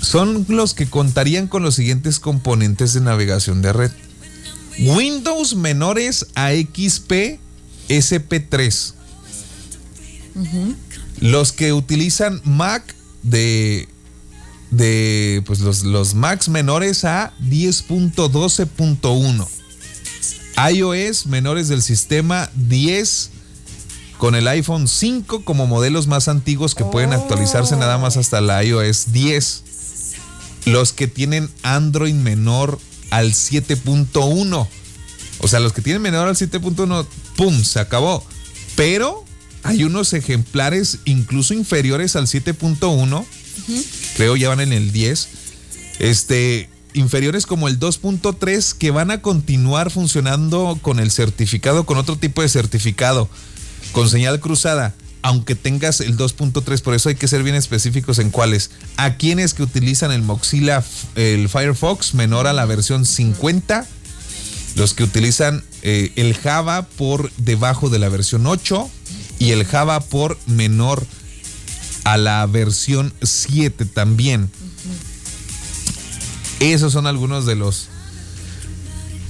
son 0.02 0.46
los 0.50 0.76
que 0.76 0.88
contarían 0.88 1.48
con 1.48 1.64
los 1.64 1.76
siguientes 1.76 2.20
componentes 2.20 2.94
de 2.94 3.02
navegación 3.02 3.64
de 3.64 3.74
red. 3.74 3.92
Windows 4.80 5.56
menores 5.56 6.28
a 6.36 6.52
XP 6.52 7.40
SP3. 7.90 8.94
Los 11.20 11.52
que 11.52 11.74
utilizan 11.74 12.42
Mac 12.44 12.96
de, 13.24 13.88
de 14.72 15.44
pues 15.46 15.60
los, 15.60 15.84
los 15.84 16.16
Macs 16.16 16.50
menores 16.50 17.06
a 17.06 17.34
10.12.1. 17.42 19.48
iOS 20.74 21.26
menores 21.28 21.68
del 21.68 21.82
sistema 21.82 22.50
10 22.56 23.30
con 24.18 24.36
el 24.36 24.48
iPhone 24.48 24.88
5 24.88 25.44
como 25.44 25.66
modelos 25.66 26.06
más 26.06 26.28
antiguos 26.28 26.76
que 26.76 26.86
pueden 26.86 27.12
actualizarse 27.12 27.76
nada 27.76 27.98
más 27.98 28.18
hasta 28.18 28.40
la 28.40 28.64
iOS 28.64 29.12
10. 29.12 29.64
Los 30.66 30.94
que 30.94 31.08
tienen 31.08 31.50
Android 31.64 32.14
menor 32.14 32.78
al 33.10 33.32
7.1. 33.32 34.68
O 35.40 35.48
sea, 35.48 35.60
los 35.60 35.74
que 35.74 35.82
tienen 35.82 36.04
menor 36.04 36.28
al 36.28 36.36
7.1, 36.36 37.08
¡pum! 37.36 37.64
Se 37.64 37.80
acabó. 37.80 38.24
Pero 38.76 39.26
hay 39.64 39.84
unos 39.84 40.14
ejemplares 40.14 41.00
incluso 41.06 41.54
inferiores 41.54 42.16
al 42.16 42.28
7.1. 42.28 43.26
Creo 44.16 44.36
ya 44.36 44.50
van 44.50 44.60
en 44.60 44.74
el 44.74 44.92
10. 44.92 45.28
Este, 46.00 46.70
inferiores 46.94 47.46
como 47.46 47.68
el 47.68 47.80
2.3 47.80 48.74
que 48.78 48.92
van 48.92 49.12
a 49.12 49.22
continuar 49.22 49.92
funcionando 49.92 50.78
con 50.82 51.00
el 51.00 51.12
certificado, 51.12 51.86
con 51.86 51.98
otro 51.98 52.16
tipo 52.16 52.42
de 52.42 52.50
certificado, 52.50 53.30
con 53.92 54.10
señal 54.10 54.40
cruzada, 54.40 54.96
aunque 55.22 55.56
tengas 55.56 56.02
el 56.02 56.18
2.3, 56.18 56.82
por 56.82 56.96
eso 56.96 57.10
hay 57.10 57.16
que 57.16 57.28
ser 57.28 57.44
bien 57.44 57.56
específicos 57.56 58.20
en 58.20 58.32
cuáles. 58.32 58.72
A 58.98 59.16
quienes 59.16 59.54
que 59.54 59.64
utilizan 59.64 60.12
el 60.12 60.24
Mozilla, 60.24 60.84
el 61.16 61.48
Firefox 61.50 62.16
menor 62.16 62.48
a 62.48 62.54
la 62.54 62.66
versión 62.66 63.06
50 63.06 63.88
los 64.76 64.94
que 64.94 65.04
utilizan 65.04 65.64
eh, 65.82 66.14
el 66.16 66.34
Java 66.34 66.84
por 66.84 67.32
debajo 67.38 67.90
de 67.90 68.00
la 68.00 68.10
versión 68.10 68.48
8 68.48 68.90
y 69.42 69.54
el 69.54 69.66
Java 69.66 70.00
por 70.02 70.38
menor 70.46 71.04
a 72.04 72.16
la 72.18 72.46
versión 72.46 73.12
7 73.24 73.86
también. 73.86 74.52
Esos 76.60 76.94
son 76.94 77.08
algunos 77.08 77.48
de 77.48 77.56
los 77.56 77.88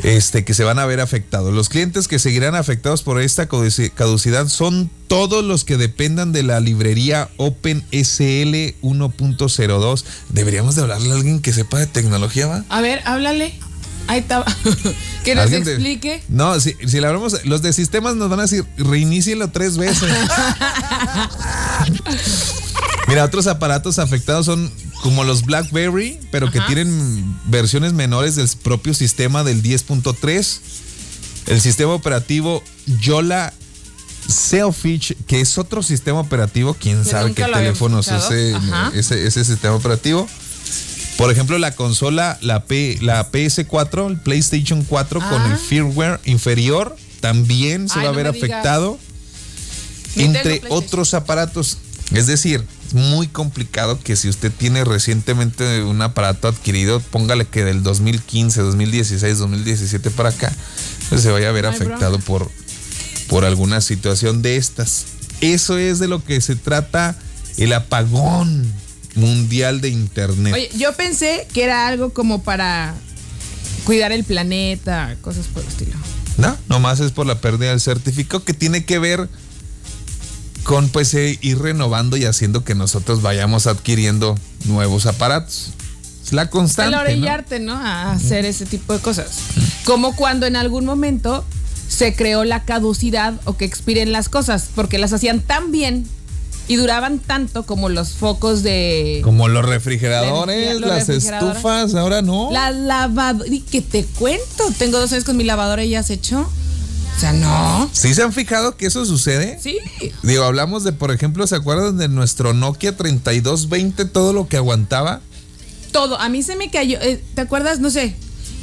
este, 0.04 0.44
que 0.44 0.54
se 0.54 0.66
van 0.66 0.80
a 0.80 0.86
ver 0.86 1.00
afectados. 1.00 1.54
Los 1.54 1.70
clientes 1.70 2.10
que 2.10 2.20
seguirán 2.20 2.56
afectados 2.56 3.04
por 3.04 3.22
esta 3.22 3.48
caducidad 3.48 4.50
son 4.50 4.90
todos 5.08 5.46
los 5.46 5.64
que 5.64 5.78
dependan 5.78 6.34
de 6.34 6.44
la 6.44 6.60
librería 6.60 7.30
OpenSL 7.38 8.76
1.02. 8.82 10.04
Deberíamos 10.28 10.76
de 10.76 10.82
hablarle 10.82 11.12
a 11.12 11.16
alguien 11.16 11.42
que 11.42 11.54
sepa 11.54 11.80
de 11.80 11.88
tecnología, 11.88 12.48
¿va? 12.48 12.66
A 12.68 12.82
ver, 12.82 13.02
háblale. 13.06 13.54
Ahí 14.08 14.20
está. 14.20 14.44
que 15.24 15.36
nos 15.36 15.52
explique. 15.52 16.24
no, 16.28 16.60
si, 16.60 16.76
si 16.86 17.00
le 17.00 17.08
hablamos, 17.08 17.46
los 17.46 17.62
de 17.62 17.74
sistemas 17.74 18.16
nos 18.16 18.30
van 18.30 18.40
a 18.40 18.44
decir, 18.44 18.66
reinícielo 18.78 19.50
tres 19.50 19.78
veces. 19.78 20.10
Mira, 23.08 23.26
otros 23.26 23.48
aparatos 23.48 24.00
afectados 24.00 24.46
son 24.46 24.72
como 25.02 25.24
los 25.24 25.44
BlackBerry, 25.44 26.20
pero 26.32 26.52
que 26.52 26.62
tienen 26.62 27.38
versiones 27.46 27.94
menores 27.94 28.36
del 28.36 28.48
propio 28.64 28.94
sistema 28.94 29.44
del 29.44 29.64
10.3. 29.64 30.60
El 31.48 31.60
sistema 31.60 31.94
operativo 31.94 32.64
Yola 33.00 33.52
Selfish, 34.28 35.16
que 35.28 35.42
es 35.42 35.58
otro 35.58 35.82
sistema 35.84 36.20
operativo, 36.20 36.76
quién 36.76 37.04
sabe 37.04 37.34
qué 37.34 37.44
teléfonos 37.44 38.08
ese, 38.08 38.56
ese, 38.94 39.26
ese, 39.26 39.44
sistema 39.44 39.76
operativo. 39.76 40.28
Por 41.18 41.32
ejemplo, 41.32 41.58
la 41.58 41.76
consola, 41.76 42.38
la, 42.42 42.66
P, 42.66 42.98
la 43.02 43.32
PS4, 43.32 44.08
el 44.10 44.18
PlayStation 44.18 44.84
4 44.84 45.20
con 45.20 45.42
el 45.44 45.54
ah. 45.54 45.60
firmware 45.68 46.20
inferior, 46.26 46.96
también 47.20 47.90
se 47.90 48.00
va 48.00 48.10
a 48.10 48.12
ver 48.12 48.28
afectado. 48.28 48.98
Entre 50.16 50.62
otros 50.70 51.14
aparatos. 51.14 51.78
Es 52.12 52.28
decir, 52.28 52.66
muy 52.94 53.28
complicado 53.28 54.00
que 54.00 54.16
si 54.16 54.28
usted 54.28 54.52
tiene 54.52 54.84
recientemente 54.84 55.84
un 55.84 56.02
aparato 56.02 56.48
adquirido, 56.48 57.00
póngale 57.00 57.46
que 57.46 57.64
del 57.64 57.84
2015, 57.84 58.62
2016, 58.62 59.38
2017 59.38 60.12
para 60.12 60.30
acá, 60.30 60.52
pues 61.10 61.22
se 61.22 61.32
vaya 61.32 61.50
a 61.50 61.52
ver 61.54 61.66
afectado 61.66 62.20
por, 62.20 62.52
por 63.28 63.46
alguna 63.46 63.82
situación 63.82 64.42
de 64.42 64.58
estas. 64.58 65.06
Eso 65.40 65.78
es 65.78 66.00
de 66.00 66.08
lo 66.08 66.24
que 66.24 66.42
se 66.42 66.56
trata 66.56 67.18
el 67.58 67.74
apagón 67.74 68.72
mundial 69.16 69.82
de 69.82 69.90
Internet. 69.90 70.54
Oye, 70.54 70.70
yo 70.78 70.94
pensé 70.94 71.48
que 71.54 71.64
era 71.64 71.88
algo 71.88 72.14
como 72.14 72.44
para 72.44 72.94
cuidar 73.86 74.12
el 74.12 74.24
planeta, 74.24 75.16
cosas 75.22 75.48
por 75.48 75.64
el 75.64 75.70
estilo. 75.70 75.94
No, 76.38 76.58
nomás 76.70 77.00
es 77.00 77.12
por 77.12 77.26
la 77.26 77.40
pérdida 77.42 77.72
del 77.72 77.82
certificado 77.82 78.44
que 78.44 78.54
tiene 78.54 78.86
que 78.86 79.00
ver 79.00 79.30
con 80.64 80.90
pues 80.90 81.14
eh, 81.14 81.38
ir 81.42 81.60
renovando 81.60 82.18
y 82.18 82.26
haciendo 82.26 82.64
que 82.64 82.76
nosotros 82.76 83.22
vayamos 83.22 83.68
adquiriendo 83.68 84.38
nuevos 84.66 85.06
aparatos. 85.06 85.72
Es 86.24 86.34
la 86.34 86.50
constante. 86.50 86.96
El 86.96 87.02
orillarte, 87.02 87.60
¿no? 87.60 87.74
A 87.74 88.12
hacer 88.12 88.46
ese 88.46 88.66
tipo 88.66 88.94
de 88.94 89.00
cosas. 89.00 89.32
Como 89.86 90.16
cuando 90.16 90.46
en 90.46 90.56
algún 90.56 90.86
momento 90.86 91.44
se 91.88 92.16
creó 92.16 92.46
la 92.46 92.64
caducidad 92.64 93.34
o 93.46 93.58
que 93.58 93.66
expiren 93.66 94.12
las 94.12 94.30
cosas, 94.30 94.70
porque 94.76 94.98
las 94.98 95.14
hacían 95.14 95.42
tan 95.42 95.72
bien 95.72 96.08
y 96.72 96.78
duraban 96.78 97.20
tanto 97.20 97.66
como 97.66 97.90
los 97.90 98.14
focos 98.14 98.64
de. 98.64 99.20
Como 99.26 99.50
los 99.50 99.66
refrigeradores, 99.66 100.80
las 100.80 101.10
estufas, 101.10 101.96
ahora 101.96 102.22
no. 102.22 102.50
La 102.50 102.72
lavadora. 102.72 103.50
Y 103.50 103.60
que 103.60 103.82
te 103.82 104.06
cuento, 104.06 104.72
tengo 104.78 104.98
dos 104.98 105.12
años 105.12 105.26
con 105.26 105.36
mi 105.36 105.44
lavadora 105.44 105.84
y 105.84 105.90
ya 105.90 106.02
se 106.02 106.14
echó. 106.14 106.40
O 106.40 107.20
sea, 107.20 107.34
no. 107.34 107.90
¿Sí 107.92 108.14
se 108.14 108.24
han 108.24 108.32
fijado 108.32 108.78
que 108.78 108.86
eso 108.86 109.06
sucede? 109.06 109.60
Sí. 109.62 109.80
Digo, 110.24 110.46
hablamos 110.46 110.86
de, 110.86 110.94
por 110.94 111.12
ejemplo, 111.12 111.46
¿se 111.46 111.58
acuerdan 111.58 111.98
de 111.98 112.08
nuestro 112.08 112.54
Nokia 112.54 112.96
3220, 112.96 114.06
todo 114.06 114.32
lo 114.32 114.48
que 114.48 114.56
aguantaba? 114.56 115.20
Todo. 115.92 116.18
A 116.22 116.30
mí 116.30 116.42
se 116.42 116.56
me 116.56 116.72
cayó. 116.72 117.02
Eh, 117.02 117.22
¿Te 117.36 117.42
acuerdas? 117.42 117.82
No 117.82 117.90
sé. 117.90 118.16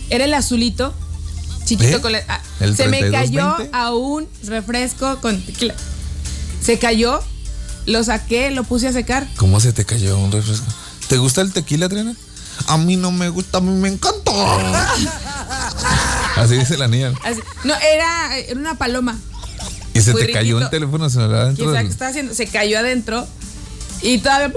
Era 0.09 0.25
el 0.25 0.33
azulito. 0.33 0.95
Chiquito 1.67 1.99
¿Eh? 1.99 2.01
con 2.01 2.15
ah, 2.15 2.41
Se 2.75 2.89
me 2.89 3.11
cayó 3.11 3.55
a 3.71 3.95
un 3.95 4.27
refresco 4.47 5.19
con 5.21 5.45
Se 6.63 6.79
cayó, 6.79 7.21
lo 7.89 8.05
saqué, 8.05 8.51
lo 8.51 8.65
puse 8.65 8.89
a 8.89 8.93
secar. 8.93 9.27
¿Cómo 9.37 9.61
se 9.61 9.73
te 9.73 9.85
cayó 9.85 10.19
un 10.19 10.31
refresco? 10.31 10.67
¿Te 11.09 11.17
gusta 11.17 11.41
el 11.41 11.53
tequila, 11.53 11.87
Adriana? 11.87 12.15
A 12.67 12.77
mí 12.77 12.97
no 12.97 13.11
me 13.11 13.31
gusta, 13.31 13.59
a 13.59 13.61
mí 13.61 13.71
me 13.71 13.89
encantó. 13.89 14.33
Así 16.37 16.57
dice 16.57 16.77
la 16.77 16.87
niña. 16.87 17.13
no, 17.65 17.75
era, 17.75 18.37
era 18.37 18.61
una 18.61 18.77
paloma. 18.77 19.19
Y 19.95 20.03
se 20.03 20.13
te 20.13 20.31
cayó 20.33 20.61
el 20.61 20.69
teléfono 20.69 21.09
celular 21.09 21.43
adentro. 21.43 21.73
¿Qué 21.73 21.81
está 21.81 22.09
haciendo? 22.09 22.35
Se 22.35 22.47
cayó 22.47 22.79
adentro 22.79 23.27
y 24.03 24.19
todavía 24.19 24.53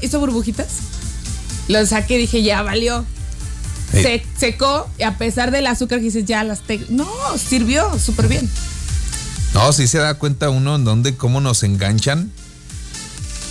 hizo 0.00 0.20
burbujitas. 0.20 0.68
Lo 1.68 1.84
saqué 1.84 2.14
y 2.14 2.18
dije, 2.18 2.42
ya 2.42 2.62
valió. 2.62 3.04
Se 3.90 4.24
secó 4.38 4.88
y 4.98 5.02
a 5.02 5.18
pesar 5.18 5.50
del 5.50 5.66
azúcar 5.66 5.98
que 5.98 6.04
dices, 6.04 6.24
ya 6.24 6.44
las 6.44 6.60
te... 6.60 6.84
No, 6.88 7.08
sirvió 7.36 7.98
súper 7.98 8.28
bien. 8.28 8.48
No, 9.54 9.72
sí 9.72 9.88
se 9.88 9.98
da 9.98 10.14
cuenta 10.14 10.50
uno 10.50 10.76
en 10.76 10.84
dónde, 10.84 11.16
cómo 11.16 11.40
nos 11.40 11.62
enganchan 11.62 12.30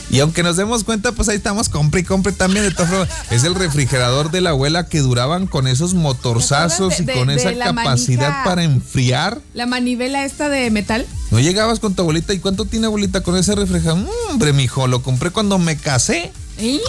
y 0.10 0.20
aunque 0.20 0.44
nos 0.44 0.56
demos 0.58 0.84
cuenta, 0.84 1.12
pues 1.12 1.30
ahí 1.30 1.38
estamos, 1.38 1.70
compre 1.70 2.02
y 2.02 2.04
compre 2.04 2.32
también. 2.32 2.64
De 2.64 2.72
todas 2.72 2.90
formas, 2.90 3.10
es 3.32 3.44
el 3.44 3.56
refrigerador 3.56 4.32
de 4.32 4.42
la 4.42 4.52
abuela 4.52 4.88
que 4.88 5.00
duraban 5.00 5.48
con 5.48 5.68
esos 5.68 5.94
motorzazos 5.94 7.00
y 7.00 7.06
con 7.06 7.30
esa 7.30 7.54
capacidad 7.58 8.44
para 8.44 8.64
enfriar. 8.64 9.42
La 9.54 9.66
manivela 9.66 10.24
esta 10.26 10.50
de 10.50 10.70
metal. 10.72 11.06
No 11.32 11.40
llegabas 11.40 11.80
con 11.80 11.96
tu 11.96 12.04
abuelita. 12.04 12.34
¿Y 12.34 12.40
cuánto 12.40 12.66
tiene 12.66 12.86
abuelita 12.86 13.22
con 13.22 13.36
ese 13.36 13.56
refrigerador? 13.56 14.04
Mm, 14.04 14.32
hombre, 14.32 14.54
mijo, 14.54 14.88
lo 14.88 15.02
compré 15.02 15.32
cuando 15.32 15.58
me 15.58 15.78
casé. 15.78 16.32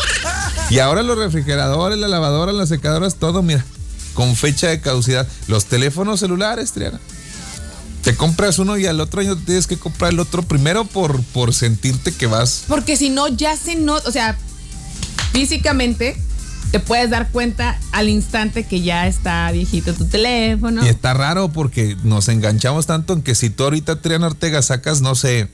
Y 0.71 0.79
ahora 0.79 1.03
los 1.03 1.19
refrigeradores, 1.19 1.99
la 1.99 2.09
lavadora, 2.09 2.53
las 2.53 2.69
secadoras, 2.69 3.17
todo, 3.17 3.43
mira, 3.43 3.65
con 4.15 4.37
fecha 4.37 4.69
de 4.69 4.81
caducidad. 4.81 5.27
Los 5.49 5.67
teléfonos 5.67 6.21
celulares, 6.21 6.73
Triana. 6.73 7.01
Te 8.07 8.15
compras 8.15 8.61
uno 8.61 8.79
y 8.79 8.87
al 8.87 9.01
otro 9.01 9.21
año 9.21 9.35
tienes 9.35 9.67
que 9.67 9.77
comprar 9.79 10.13
el 10.13 10.21
otro 10.21 10.45
primero 10.45 10.85
por, 10.85 11.21
por 11.25 11.53
sentirte 11.53 12.13
que 12.13 12.29
vas. 12.29 12.63
Porque 12.69 12.97
si 12.97 13.11
no, 13.11 13.27
ya 13.27 13.57
se 13.57 13.75
no, 13.75 13.97
o 13.97 14.13
sea, 14.13 14.39
físicamente 15.33 16.17
te 16.71 16.79
puedes 16.79 17.11
dar 17.11 17.33
cuenta 17.33 17.81
al 17.91 18.09
instante 18.09 18.63
que 18.63 18.81
ya 18.83 19.09
está 19.09 19.51
viejito 19.51 19.93
tu 19.93 20.05
teléfono. 20.05 20.87
Y 20.87 20.89
está 20.89 21.15
raro 21.15 21.49
porque 21.49 21.97
nos 22.05 22.29
enganchamos 22.29 22.87
tanto 22.87 23.13
en 23.13 23.23
que 23.23 23.35
si 23.35 23.51
tú 23.51 23.65
ahorita 23.65 24.01
Triana 24.01 24.29
Ortega 24.29 24.63
sacas, 24.63 25.01
no 25.01 25.17
sé, 25.17 25.49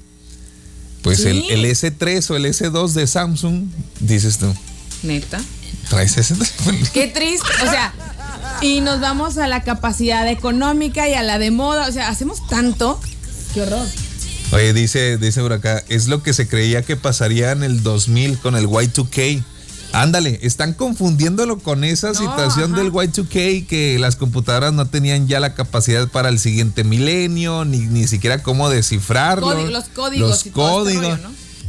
pues 1.01 1.25
el, 1.25 1.43
el, 1.49 1.65
S3 1.65 2.31
o 2.33 2.37
el 2.37 2.45
S2 2.45 2.93
de 2.93 3.07
Samsung, 3.07 3.65
dices 4.01 4.37
tú. 4.37 4.55
Neta. 5.03 5.41
Traes 5.93 6.17
ese 6.17 6.35
Qué 6.95 7.09
triste. 7.09 7.47
O 7.63 7.71
sea, 7.71 7.93
y 8.63 8.81
nos 8.81 9.01
vamos 9.01 9.37
a 9.37 9.47
la 9.47 9.63
capacidad 9.63 10.27
económica 10.27 11.07
y 11.07 11.13
a 11.13 11.23
la 11.23 11.39
de 11.39 11.51
moda. 11.51 11.87
O 11.87 11.93
sea, 11.93 12.09
hacemos 12.09 12.47
tanto. 12.49 12.99
Qué 13.53 13.61
horror. 13.61 13.87
Oye, 14.53 14.73
dice, 14.73 15.19
dice 15.19 15.43
por 15.43 15.53
acá, 15.53 15.85
es 15.91 16.09
lo 16.09 16.23
que 16.23 16.33
se 16.33 16.49
creía 16.49 16.81
que 16.81 16.97
pasaría 16.97 17.53
en 17.53 17.63
el 17.63 17.83
2000 17.83 18.39
con 18.39 18.57
el 18.57 18.69
Y2K. 18.69 19.45
Ándale, 19.93 20.39
están 20.41 20.73
confundiéndolo 20.73 21.59
con 21.59 21.85
esa 21.85 22.15
situación 22.15 22.73
del 22.73 22.91
Y2K, 22.91 23.67
que 23.67 23.99
las 23.99 24.17
computadoras 24.17 24.73
no 24.73 24.87
tenían 24.87 25.29
ya 25.29 25.41
la 25.41 25.53
capacidad 25.53 26.09
para 26.09 26.31
el 26.31 26.39
siguiente 26.39 26.85
milenio, 26.85 27.67
ni, 27.67 27.81
ni 27.81 28.07
siquiera 28.07 28.43
cómo 28.43 28.71
descifrarlo. 28.71 29.69
los 29.69 29.85
códigos. 29.91 30.31
Los 30.31 30.39
este 30.39 30.53
códigos. 30.53 31.19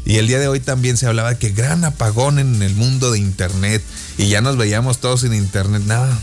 Y 0.05 0.17
el 0.17 0.27
día 0.27 0.39
de 0.39 0.48
hoy 0.48 0.60
también 0.60 0.98
se 0.98 1.07
hablaba 1.07 1.29
de 1.29 1.38
que 1.38 1.50
gran 1.50 1.86
apagón 1.86 2.38
en 2.38 2.62
el 2.62 2.75
mundo 2.75 3.12
de 3.12 3.19
Internet 3.19 3.81
y 4.17 4.27
ya 4.27 4.41
nos 4.41 4.57
veíamos 4.57 4.98
todos 5.00 5.22
sin 5.22 5.33
Internet. 5.33 5.83
Nada, 5.86 6.19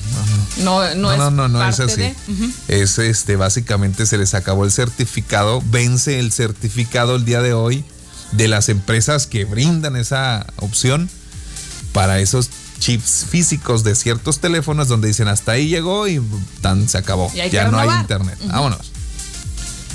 no, 0.58 0.94
no, 0.94 1.16
no, 1.16 1.16
no, 1.16 1.30
no, 1.30 1.48
no, 1.48 1.68
es 1.68 1.80
así. 1.80 2.14
Es 2.68 2.98
este, 2.98 3.36
básicamente 3.36 4.04
se 4.04 4.18
les 4.18 4.34
acabó 4.34 4.64
el 4.64 4.70
certificado, 4.70 5.62
vence 5.66 6.18
el 6.18 6.30
certificado 6.32 7.16
el 7.16 7.24
día 7.24 7.40
de 7.40 7.54
hoy 7.54 7.84
de 8.32 8.48
las 8.48 8.68
empresas 8.68 9.26
que 9.26 9.44
brindan 9.44 9.96
esa 9.96 10.46
opción 10.56 11.08
para 11.92 12.20
esos 12.20 12.50
chips 12.78 13.26
físicos 13.28 13.84
de 13.84 13.94
ciertos 13.94 14.40
teléfonos 14.40 14.88
donde 14.88 15.08
dicen 15.08 15.28
hasta 15.28 15.52
ahí 15.52 15.68
llegó 15.68 16.06
y 16.08 16.20
tan 16.60 16.88
se 16.88 16.98
acabó. 16.98 17.32
Ya 17.50 17.70
no 17.70 17.78
hay 17.78 17.88
internet. 18.00 18.38
Vámonos. 18.46 18.89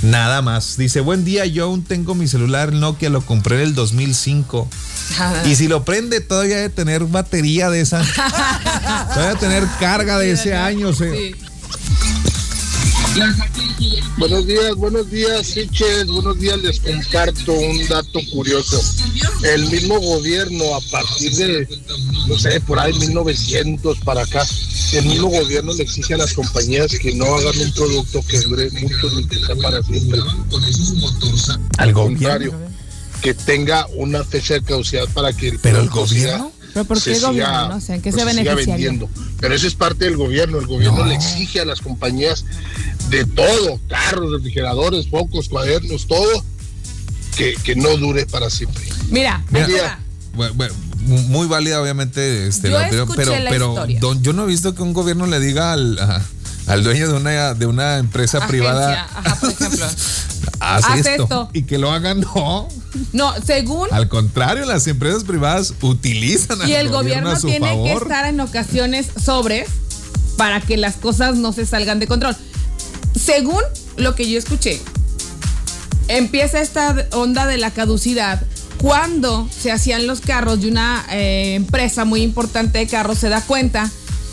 Nada 0.02 0.42
más. 0.42 0.78
Dice, 0.78 1.02
buen 1.02 1.24
día, 1.24 1.46
yo 1.46 1.66
aún 1.66 1.84
tengo 1.84 2.16
mi 2.16 2.28
celular 2.28 2.74
Nokia, 2.74 3.10
lo 3.10 3.22
compré 3.22 3.58
en 3.58 3.62
el 3.70 3.76
2005. 3.76 4.70
y 5.46 5.56
si 5.56 5.68
lo 5.68 5.84
prende, 5.86 6.22
todavía 6.22 6.58
debe 6.58 6.70
tener 6.70 7.04
batería 7.06 7.70
de 7.70 7.82
esa. 7.82 8.04
todavía 9.14 9.28
debe 9.28 9.40
tener 9.40 9.68
carga 9.80 10.18
de 10.18 10.32
ese 10.32 10.56
año. 10.56 10.94
Sí. 10.94 11.36
Buenos 14.18 14.46
días, 14.46 14.76
buenos 14.76 15.10
días, 15.10 15.48
Siches. 15.48 16.08
Buenos 16.08 16.40
días, 16.40 16.58
les 16.60 16.80
comparto 16.80 17.54
un 17.54 17.88
dato 17.88 18.20
curioso. 18.32 18.82
El 19.44 19.70
mismo 19.70 20.00
gobierno, 20.00 20.76
a 20.76 20.82
partir 20.92 21.34
de, 21.34 21.68
no 22.28 22.38
sé, 22.38 22.60
por 22.62 22.80
ahí 22.80 22.94
1900 22.94 24.00
para 24.00 24.24
acá, 24.24 24.46
el 24.98 25.06
mismo 25.06 25.30
gobierno 25.30 25.74
le 25.74 25.84
exige 25.84 26.14
a 26.14 26.18
las 26.18 26.34
compañías 26.34 26.92
que 27.00 27.14
no 27.14 27.36
hagan 27.36 27.58
un 27.60 27.72
producto 27.74 28.22
que 28.28 28.40
dure 28.42 28.70
mucho 28.72 29.10
ni 29.16 29.28
que 29.28 29.40
sea 29.40 29.56
para 29.56 29.82
siempre. 29.84 30.20
Al 31.78 31.94
contrario, 31.94 32.54
que 33.22 33.34
tenga 33.34 33.88
una 33.96 34.24
fecha 34.24 34.56
de 34.56 34.62
caducidad 34.62 35.08
para 35.14 35.34
que 35.34 35.50
el 35.50 35.60
Pero 35.60 35.82
el 35.82 35.90
gobierno 35.90 36.52
¿Pero 36.76 36.86
por 36.86 37.02
qué 37.02 37.14
el 37.14 37.22
gobierno? 37.22 37.70
No 37.70 37.80
sé, 37.80 37.96
¿en 37.96 38.02
qué 38.02 38.12
se 38.12 38.26
beneficia? 38.26 38.76
Pero 39.40 39.56
eso 39.56 39.66
es 39.66 39.76
parte 39.76 40.04
del 40.04 40.18
gobierno. 40.18 40.60
El 40.60 40.68
gobierno 40.68 41.06
le 41.06 41.16
exige 41.16 41.62
a 41.62 41.66
las 41.66 41.80
compañías 41.80 42.44
de 43.10 43.24
todo, 43.24 43.80
carros, 43.88 44.30
refrigeradores, 44.34 45.08
focos, 45.08 45.48
cuadernos, 45.48 46.06
todo, 46.06 46.44
que, 47.38 47.56
que 47.64 47.78
no 47.78 47.96
dure 47.96 48.26
para 48.26 48.50
siempre. 48.50 48.84
Mira, 49.10 49.42
mira. 49.52 50.00
Muy 51.06 51.48
válida 51.48 51.82
obviamente 51.82 52.48
este, 52.48 52.70
yo 52.70 52.78
pero 53.16 53.36
pero 53.50 53.88
yo 54.22 54.34
no 54.34 54.44
he 54.44 54.48
visto 54.48 54.76
que 54.76 54.82
un 54.82 54.94
gobierno 54.94 55.26
le 55.28 55.40
diga 55.40 55.74
al, 55.74 56.00
al 56.68 56.84
dueño 56.84 57.08
de 57.08 57.14
una 57.14 57.54
de 57.54 57.66
una 57.66 57.98
empresa 57.98 58.48
privada 58.48 59.08
ajá, 59.14 59.36
por 59.36 59.52
ejemplo. 59.52 59.86
Haz, 60.60 61.06
esto, 61.06 61.50
y 61.54 61.64
que 61.64 61.78
lo 61.78 61.92
hagan 61.92 62.22
no. 62.22 62.68
No, 63.14 63.34
según. 63.46 63.90
Al 63.92 64.08
contrario, 64.08 64.66
las 64.66 64.88
empresas 64.88 65.24
privadas 65.24 65.74
utilizan 65.82 66.68
Y 66.68 66.74
el 66.74 66.90
gobierno, 66.90 67.36
tiene 67.40 67.84
que 67.84 67.94
estar 67.94 68.26
en 68.26 68.40
ocasiones 68.40 69.08
sobre 69.24 69.66
para 70.38 70.62
que 70.62 70.78
las 70.78 70.96
cosas 70.96 71.36
no 71.36 71.54
se 71.54 71.66
salgan 71.66 72.00
de 72.00 72.08
control. 72.08 72.36
Según 73.20 73.62
lo 73.98 74.16
que 74.16 74.30
yo 74.30 74.38
escuché, 74.38 74.82
empieza 76.08 76.62
esta 76.62 77.08
onda 77.12 77.46
de 77.46 77.58
la 77.58 77.72
caducidad 77.72 78.42
cuando 78.86 79.50
se 79.50 79.72
hacían 79.72 80.06
los 80.06 80.22
carros 80.22 80.62
de 80.62 80.68
una 80.68 81.04
eh, 81.10 81.56
empresa 81.56 82.06
muy 82.06 82.22
importante 82.22 82.78
de 82.78 82.86
carros, 82.86 83.18
se 83.18 83.30
da 83.30 83.42
cuenta 83.42 83.90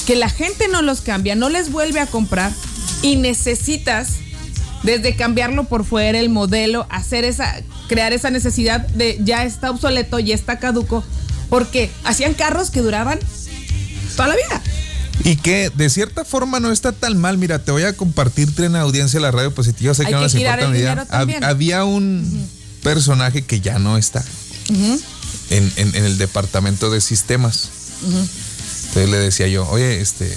que 0.07 0.15
la 0.15 0.29
gente 0.29 0.69
no 0.69 0.83
los 0.83 1.01
cambia, 1.01 1.35
no 1.35 1.49
les 1.49 1.73
vuelve 1.73 2.01
a 2.01 2.07
comprar 2.07 2.53
y 3.01 3.17
necesitas 3.17 4.17
desde 4.83 5.17
cambiarlo 5.17 5.65
por 5.65 5.87
fuera, 5.87 6.21
el 6.21 6.29
modelo, 6.29 6.87
hacer 6.91 7.25
esa, 7.25 7.63
crear 7.89 8.13
esa 8.13 8.29
necesidad 8.29 8.87
de 8.89 9.17
ya 9.23 9.43
está 9.45 9.71
obsoleto, 9.71 10.19
ya 10.19 10.35
está 10.35 10.59
caduco, 10.59 11.03
porque 11.49 11.91
hacían 12.05 12.35
carros 12.35 12.69
que 12.69 12.83
duraban 12.83 13.21
toda 14.17 14.29
la 14.29 14.35
vida. 14.35 14.63
Y 15.25 15.37
que 15.37 15.71
de 15.71 15.89
cierta 15.89 16.27
forma 16.27 16.61
no 16.61 16.73
está 16.73 16.93
tan 16.93 17.17
mal. 17.17 17.39
Mira, 17.39 17.59
te 17.61 17.73
voy 17.73 17.85
a 17.85 17.97
compartir 17.97 18.55
tren 18.55 18.77
audiencia 18.77 19.19
de 19.19 19.23
la 19.23 19.31
radio 19.31 19.55
positiva. 19.55 19.95
Sé 19.95 20.05
que, 20.05 20.11
no 20.11 20.21
les 20.21 20.35
importa 20.35 21.27
Había 21.41 21.85
un 21.85 22.51
personaje 22.83 23.47
que 23.47 23.63
ya 23.63 23.79
no 23.79 23.97
está 23.97 24.23
en, 24.69 25.95
el 25.95 26.19
departamento 26.19 26.91
de 26.91 27.01
sistemas. 27.01 27.69
Entonces 28.03 29.09
le 29.09 29.19
decía 29.19 29.49
yo, 29.49 29.69
oye, 29.69 30.01
este, 30.01 30.37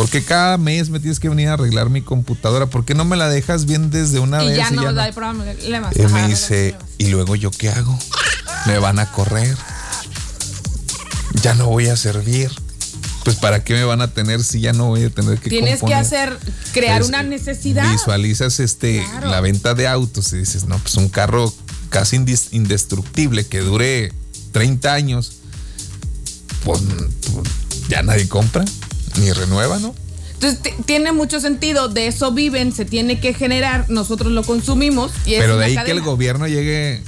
¿Por 0.00 0.08
qué 0.08 0.22
cada 0.22 0.56
mes 0.56 0.88
me 0.88 0.98
tienes 0.98 1.20
que 1.20 1.28
venir 1.28 1.48
a 1.48 1.54
arreglar 1.54 1.90
mi 1.90 2.00
computadora? 2.00 2.64
¿Por 2.66 2.86
qué 2.86 2.94
no 2.94 3.04
me 3.04 3.16
la 3.16 3.28
dejas 3.28 3.66
bien 3.66 3.90
desde 3.90 4.18
una 4.18 4.42
y 4.42 4.48
vez? 4.48 4.56
Ya 4.56 4.70
no, 4.70 4.80
y 4.80 4.84
ya 4.86 4.92
no 4.92 5.00
hay 5.02 5.12
problemas. 5.12 5.94
Y 5.94 6.02
me 6.06 6.26
dice, 6.26 6.74
¿y 6.96 7.08
luego 7.08 7.36
yo 7.36 7.50
qué 7.50 7.68
hago? 7.68 7.98
Me 8.64 8.78
van 8.78 8.98
a 8.98 9.12
correr. 9.12 9.54
Ya 11.42 11.54
no 11.54 11.66
voy 11.66 11.88
a 11.88 11.96
servir. 11.96 12.50
Pues 13.24 13.36
para 13.36 13.62
qué 13.62 13.74
me 13.74 13.84
van 13.84 14.00
a 14.00 14.08
tener 14.08 14.42
si 14.42 14.60
ya 14.60 14.72
no 14.72 14.86
voy 14.86 15.04
a 15.04 15.10
tener 15.10 15.38
que 15.38 15.50
Tienes 15.50 15.82
que 15.82 15.94
hacer, 15.94 16.38
crear 16.72 17.02
una 17.02 17.22
necesidad. 17.22 17.92
Visualizas 17.92 18.58
este 18.60 19.04
la 19.22 19.42
venta 19.42 19.74
de 19.74 19.86
autos 19.86 20.32
y 20.32 20.38
dices, 20.38 20.64
no, 20.64 20.78
pues 20.78 20.94
un 20.94 21.10
carro 21.10 21.52
casi 21.90 22.16
indestructible 22.52 23.46
que 23.46 23.58
dure 23.60 24.12
30 24.52 24.92
años, 24.92 25.32
pues, 26.64 26.80
pues 27.32 27.48
ya 27.88 28.02
nadie 28.02 28.28
compra 28.28 28.64
ni 29.18 29.32
renueva, 29.32 29.78
¿no? 29.78 29.94
Entonces 30.34 30.60
tiene 30.86 31.12
mucho 31.12 31.38
sentido, 31.38 31.88
de 31.88 32.06
eso 32.06 32.32
viven, 32.32 32.72
se 32.72 32.86
tiene 32.86 33.20
que 33.20 33.34
generar, 33.34 33.90
nosotros 33.90 34.32
lo 34.32 34.42
consumimos. 34.42 35.12
Y 35.26 35.34
Pero 35.34 35.58
de 35.58 35.66
ahí 35.66 35.76
que 35.84 35.90
el 35.90 36.00
gobierno 36.00 36.48
llegue 36.48 37.02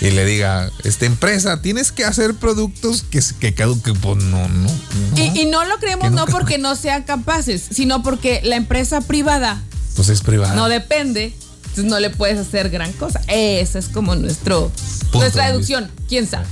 y 0.00 0.10
le 0.10 0.24
diga, 0.24 0.70
esta 0.84 1.06
empresa, 1.06 1.60
tienes 1.60 1.92
que 1.92 2.04
hacer 2.04 2.34
productos 2.34 3.02
que, 3.02 3.20
que 3.40 3.52
caduquen, 3.52 3.96
pues 3.96 4.22
no, 4.24 4.48
no. 4.48 4.70
Y, 5.16 5.46
no 5.46 5.64
lo 5.64 5.76
creemos 5.78 6.12
no 6.12 6.24
porque 6.26 6.56
no 6.56 6.76
sean 6.76 7.02
capaces, 7.02 7.66
sino 7.70 8.02
porque 8.02 8.40
la 8.44 8.56
empresa 8.56 9.00
privada. 9.00 9.60
Pues 9.96 10.08
es 10.08 10.20
privada. 10.20 10.54
No 10.54 10.68
depende, 10.68 11.34
entonces 11.78 11.90
no 11.92 12.00
le 12.00 12.10
puedes 12.10 12.38
hacer 12.38 12.70
gran 12.70 12.92
cosa. 12.92 13.20
Esa 13.28 13.78
es 13.78 13.88
como 13.88 14.16
nuestro, 14.16 14.72
nuestra 15.12 15.46
deducción, 15.46 15.88
quién 16.08 16.26
sabe. 16.26 16.46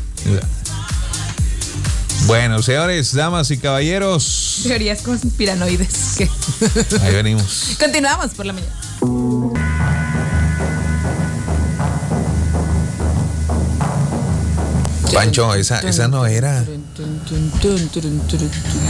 Bueno, 2.26 2.62
señores, 2.62 3.12
damas 3.12 3.50
y 3.50 3.58
caballeros. 3.58 4.60
Teorías 4.62 5.02
conspiranoides. 5.02 6.20
Ahí 7.02 7.14
venimos. 7.14 7.76
Continuamos 7.78 8.34
por 8.34 8.46
la 8.46 8.52
mañana. 8.52 8.72
Pancho, 15.12 15.54
esa, 15.54 15.80
esa 15.80 16.08
no 16.08 16.26
era. 16.26 16.62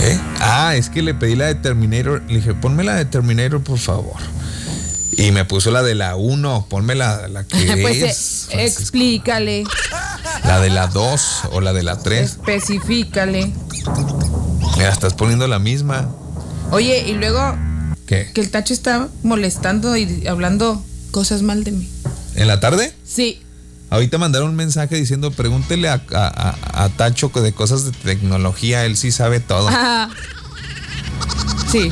¿Eh? 0.03 0.21
Ah, 0.41 0.75
es 0.77 0.91
que 0.91 1.01
le 1.03 1.15
pedí 1.15 1.37
la 1.37 1.47
de 1.47 1.55
Terminator. 1.55 2.23
Le 2.29 2.37
dije, 2.37 2.55
ponme 2.55 2.85
la 2.85 2.97
de 2.97 3.05
Terminator, 3.05 3.63
por 3.63 3.79
favor. 3.79 4.17
Y 5.17 5.33
me 5.33 5.45
puso 5.45 5.71
la 5.71 5.83
de 5.83 5.95
la 5.95 6.17
1, 6.17 6.67
ponme 6.69 6.95
la, 6.95 7.29
la 7.29 7.45
que 7.45 7.77
pues, 7.83 8.03
es. 8.03 8.49
Eh, 8.51 8.65
explícale. 8.65 9.65
La 10.45 10.61
de 10.61 10.71
la 10.71 10.89
2 10.89 11.43
o 11.53 11.61
la 11.61 11.73
de 11.73 11.83
la 11.83 11.99
3. 11.99 12.31
Especifícale. 12.31 13.53
Mira, 14.77 14.91
estás 14.91 15.15
poniendo 15.15 15.49
la 15.49 15.59
misma. 15.59 16.09
Oye, 16.71 17.05
y 17.09 17.15
luego. 17.15 17.57
¿Qué? 18.07 18.31
Que 18.35 18.41
el 18.41 18.51
tacho 18.51 18.75
está 18.75 19.09
molestando 19.23 19.97
y 19.97 20.27
hablando 20.27 20.83
cosas 21.11 21.43
mal 21.43 21.65
de 21.65 21.73
mí. 21.73 21.89
¿En 22.35 22.47
la 22.47 22.61
tarde? 22.61 22.93
Sí. 23.05 23.41
Ahorita 23.89 24.19
mandaron 24.19 24.51
un 24.51 24.57
mensaje 24.57 24.97
diciendo, 24.97 25.31
pregúntele 25.31 25.89
a, 25.89 26.03
a, 26.13 26.89
Tacho 26.97 27.29
de 27.29 27.53
cosas 27.53 27.85
de 27.85 27.93
tecnología, 27.93 28.85
él 28.85 28.97
sí 28.97 29.13
sabe 29.13 29.39
todo. 29.41 29.71
Sí. 31.71 31.91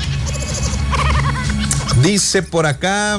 Dice 2.04 2.42
por 2.42 2.66
acá. 2.66 3.18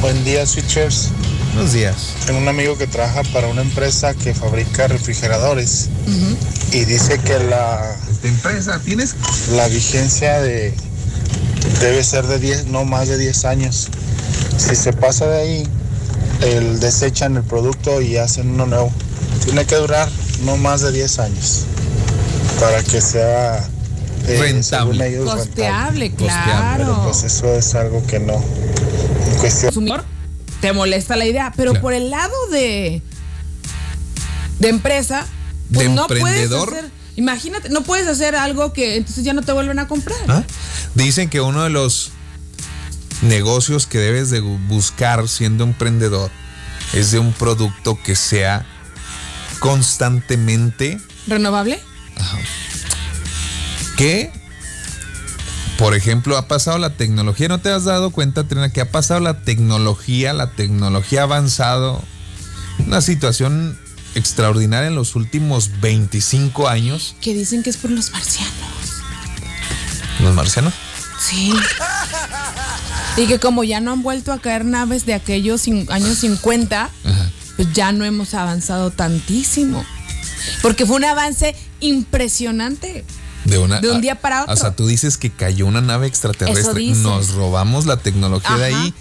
Buen 0.00 0.24
día, 0.24 0.46
switchers. 0.46 1.10
Buenos 1.52 1.74
días. 1.74 2.14
Tengo 2.24 2.38
un 2.38 2.48
amigo 2.48 2.78
que 2.78 2.86
trabaja 2.86 3.22
para 3.34 3.46
una 3.48 3.60
empresa 3.60 4.14
que 4.14 4.32
fabrica 4.32 4.88
refrigeradores 4.88 5.90
y 6.72 6.86
dice 6.86 7.18
que 7.18 7.38
la 7.40 7.94
empresa 8.22 8.80
tienes 8.82 9.16
la 9.52 9.68
vigencia 9.68 10.40
de 10.40 10.72
debe 11.80 12.02
ser 12.04 12.26
de 12.26 12.38
10, 12.38 12.68
no 12.68 12.86
más 12.86 13.08
de 13.08 13.18
10 13.18 13.44
años. 13.44 13.88
Si 14.56 14.74
se 14.74 14.94
pasa 14.94 15.26
de 15.26 15.42
ahí, 15.42 15.68
el 16.40 16.80
desechan 16.80 17.36
el 17.36 17.42
producto 17.42 18.00
y 18.00 18.16
hacen 18.16 18.48
uno 18.48 18.64
nuevo. 18.64 18.90
Tiene 19.44 19.66
que 19.66 19.76
durar 19.76 20.08
no 20.46 20.56
más 20.56 20.80
de 20.80 20.90
10 20.90 21.18
años 21.18 21.64
para 22.58 22.82
que 22.82 23.02
sea 23.02 23.68
eh, 24.26 24.38
rentable. 24.38 25.18
Costeable, 25.18 26.12
claro. 26.12 26.84
Pero 26.84 27.02
pues 27.04 27.22
eso 27.24 27.54
es 27.54 27.74
algo 27.74 28.06
que 28.06 28.18
no. 28.18 28.34
En 28.34 29.38
cuestión 29.38 30.04
te 30.60 30.72
molesta 30.72 31.16
la 31.16 31.26
idea, 31.26 31.52
pero 31.56 31.80
por 31.80 31.94
el 31.94 32.10
lado 32.10 32.34
de 32.50 33.02
de 34.58 34.68
empresa, 34.68 35.26
pues 35.72 35.88
no 35.88 36.06
puedes 36.06 36.52
hacer, 36.52 36.90
imagínate, 37.16 37.70
no 37.70 37.82
puedes 37.82 38.06
hacer 38.06 38.36
algo 38.36 38.72
que 38.72 38.96
entonces 38.96 39.24
ya 39.24 39.32
no 39.32 39.42
te 39.42 39.52
vuelven 39.52 39.78
a 39.78 39.88
comprar. 39.88 40.18
¿Ah? 40.28 40.44
Dicen 40.94 41.30
que 41.30 41.40
uno 41.40 41.64
de 41.64 41.70
los 41.70 42.10
negocios 43.22 43.86
que 43.86 43.98
debes 43.98 44.30
de 44.30 44.40
buscar 44.40 45.28
siendo 45.28 45.64
emprendedor 45.64 46.30
es 46.92 47.10
de 47.10 47.18
un 47.18 47.32
producto 47.32 47.98
que 48.02 48.14
sea 48.16 48.66
constantemente 49.60 51.00
renovable. 51.26 51.80
Que 54.00 54.32
por 55.76 55.94
ejemplo, 55.94 56.38
ha 56.38 56.48
pasado 56.48 56.78
la 56.78 56.96
tecnología, 56.96 57.48
¿no 57.48 57.58
te 57.58 57.70
has 57.70 57.84
dado 57.84 58.10
cuenta, 58.10 58.48
Trina, 58.48 58.70
que 58.70 58.80
ha 58.80 58.90
pasado 58.90 59.20
la 59.20 59.42
tecnología, 59.42 60.32
la 60.32 60.52
tecnología 60.52 61.20
ha 61.20 61.24
avanzado, 61.24 62.02
una 62.86 63.02
situación 63.02 63.78
extraordinaria 64.14 64.88
en 64.88 64.94
los 64.94 65.16
últimos 65.16 65.80
25 65.82 66.66
años? 66.66 67.14
Que 67.20 67.34
dicen 67.34 67.62
que 67.62 67.68
es 67.68 67.76
por 67.76 67.90
los 67.90 68.10
marcianos. 68.10 68.54
¿Los 70.20 70.34
marcianos? 70.34 70.72
Sí. 71.18 71.52
Y 73.18 73.26
que 73.26 73.38
como 73.38 73.64
ya 73.64 73.80
no 73.80 73.92
han 73.92 74.02
vuelto 74.02 74.32
a 74.32 74.38
caer 74.38 74.64
naves 74.64 75.04
de 75.04 75.12
aquellos 75.12 75.66
años 75.88 76.18
50, 76.18 76.88
pues 77.56 77.72
ya 77.74 77.92
no 77.92 78.06
hemos 78.06 78.32
avanzado 78.32 78.90
tantísimo. 78.90 79.84
Porque 80.62 80.86
fue 80.86 80.96
un 80.96 81.04
avance 81.04 81.54
impresionante. 81.80 83.04
De, 83.44 83.58
una, 83.58 83.80
de 83.80 83.90
un 83.90 84.00
día 84.00 84.16
para 84.16 84.42
otro. 84.42 84.52
O 84.52 84.56
sea, 84.56 84.76
tú 84.76 84.86
dices 84.86 85.16
que 85.16 85.30
cayó 85.30 85.66
una 85.66 85.80
nave 85.80 86.06
extraterrestre, 86.06 86.94
nos 86.96 87.32
robamos 87.32 87.86
la 87.86 87.96
tecnología 87.96 88.56
de 88.56 88.64
ahí 88.66 88.94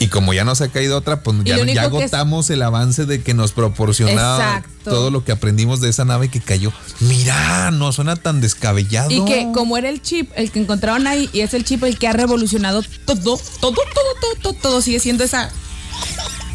Y 0.00 0.08
como 0.08 0.32
ya 0.32 0.44
nos 0.44 0.60
ha 0.60 0.68
caído 0.68 0.96
otra, 0.96 1.22
pues 1.22 1.36
ya, 1.44 1.56
agotamos 1.82 2.50
el 2.50 2.62
avance 2.62 3.04
de 3.04 3.22
que 3.22 3.34
nos 3.34 3.52
proporcionaba 3.52 4.62
todo 4.84 5.10
lo 5.10 5.24
que 5.24 5.32
aprendimos 5.32 5.80
de 5.80 5.88
esa 5.88 6.04
nave 6.04 6.28
que 6.28 6.40
cayó. 6.40 6.72
Mira, 7.00 7.70
no 7.72 7.92
suena 7.92 8.16
tan 8.16 8.40
descabellado. 8.40 9.10
Y 9.10 9.24
que 9.24 9.48
como 9.52 9.76
era 9.76 9.88
el 9.88 10.00
chip, 10.00 10.30
el 10.36 10.50
que 10.50 10.60
encontraron 10.60 11.06
ahí, 11.06 11.28
y 11.32 11.40
es 11.40 11.52
el 11.52 11.64
chip 11.64 11.82
el 11.84 11.98
que 11.98 12.08
ha 12.08 12.12
revolucionado 12.12 12.82
todo, 13.04 13.16
todo, 13.16 13.38
todo, 13.60 13.82
todo, 13.92 14.34
todo, 14.42 14.52
todo, 14.54 14.82
sigue 14.82 15.00
siendo 15.00 15.24
esa 15.24 15.50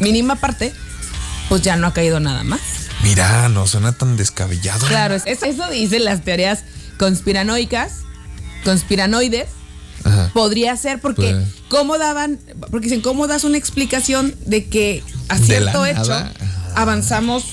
mínima 0.00 0.36
parte, 0.36 0.72
pues 1.48 1.62
ya 1.62 1.76
no 1.76 1.86
ha 1.86 1.92
caído 1.92 2.20
nada 2.20 2.44
más. 2.44 2.60
Mira, 3.02 3.50
no 3.50 3.66
suena 3.66 3.92
tan 3.92 4.16
descabellado. 4.16 4.86
Claro, 4.86 5.14
eso 5.14 5.70
dicen 5.70 6.04
las 6.04 6.22
teorías 6.22 6.64
conspiranoicas, 6.98 8.00
conspiranoides 8.64 9.48
Podría 10.34 10.76
ser 10.76 11.00
porque 11.00 11.34
cómo 11.68 11.96
daban, 11.96 12.38
porque 12.70 12.88
dicen, 12.88 13.00
¿cómo 13.00 13.26
das 13.26 13.44
una 13.44 13.56
explicación 13.56 14.34
de 14.44 14.66
que 14.66 15.02
a 15.28 15.38
cierto 15.38 15.86
hecho 15.86 16.12
avanzamos 16.74 17.44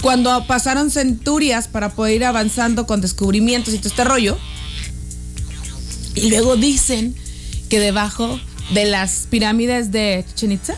cuando 0.00 0.46
pasaron 0.46 0.90
centurias 0.90 1.68
para 1.68 1.90
poder 1.90 2.16
ir 2.16 2.24
avanzando 2.24 2.86
con 2.86 3.00
descubrimientos 3.00 3.72
y 3.72 3.78
todo 3.78 3.88
este 3.88 4.04
rollo? 4.04 4.36
Y 6.16 6.30
luego 6.30 6.56
dicen 6.56 7.14
que 7.68 7.78
debajo 7.78 8.40
de 8.70 8.84
las 8.84 9.28
pirámides 9.30 9.92
de 9.92 10.24
Chichen 10.28 10.52
Itza 10.52 10.74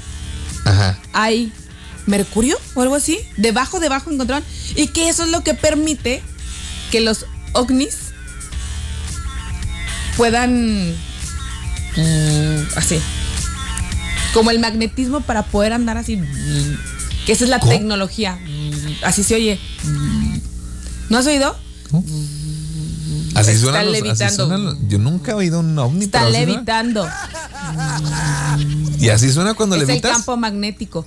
hay 1.15 1.53
mercurio 2.07 2.59
o 2.75 2.83
algo 2.83 2.97
así. 2.97 3.19
Debajo, 3.39 3.81
debajo 3.81 4.11
encontraron. 4.11 4.45
Y 4.77 4.89
que 4.89 5.09
eso 5.09 5.25
es 5.25 5.31
lo 5.31 5.43
que 5.43 5.55
permite 5.55 6.23
que 6.91 7.01
los 7.01 7.25
ovnis 7.55 8.04
puedan 10.17 10.95
Mm, 11.97 12.77
así. 12.77 13.01
Como 14.33 14.51
el 14.51 14.59
magnetismo 14.59 15.21
para 15.21 15.45
poder 15.45 15.73
andar 15.73 15.97
así. 15.97 16.21
Que 17.27 17.33
esa 17.33 17.45
es 17.45 17.51
la 17.51 17.61
tecnología. 17.61 18.39
Así 19.03 19.23
se 19.23 19.37
oye. 19.37 19.61
¿No 21.09 21.19
has 21.19 21.27
oído? 21.27 21.57
Así 23.35 23.59
suena, 23.59 23.83
los, 23.83 23.93
levitando. 23.93 24.77
yo 24.89 24.99
nunca 24.99 25.33
he 25.33 25.35
oído 25.35 25.61
un 25.61 25.79
ovni. 25.79 26.05
Está 26.05 26.29
levitando. 26.29 27.09
¿Y 28.99 29.09
así 29.11 29.33
suena 29.33 29.55
cuando 29.55 29.77
levitas? 29.77 29.97
Es 29.97 30.05
el 30.05 30.11
campo 30.11 30.37
magnético. 30.37 31.07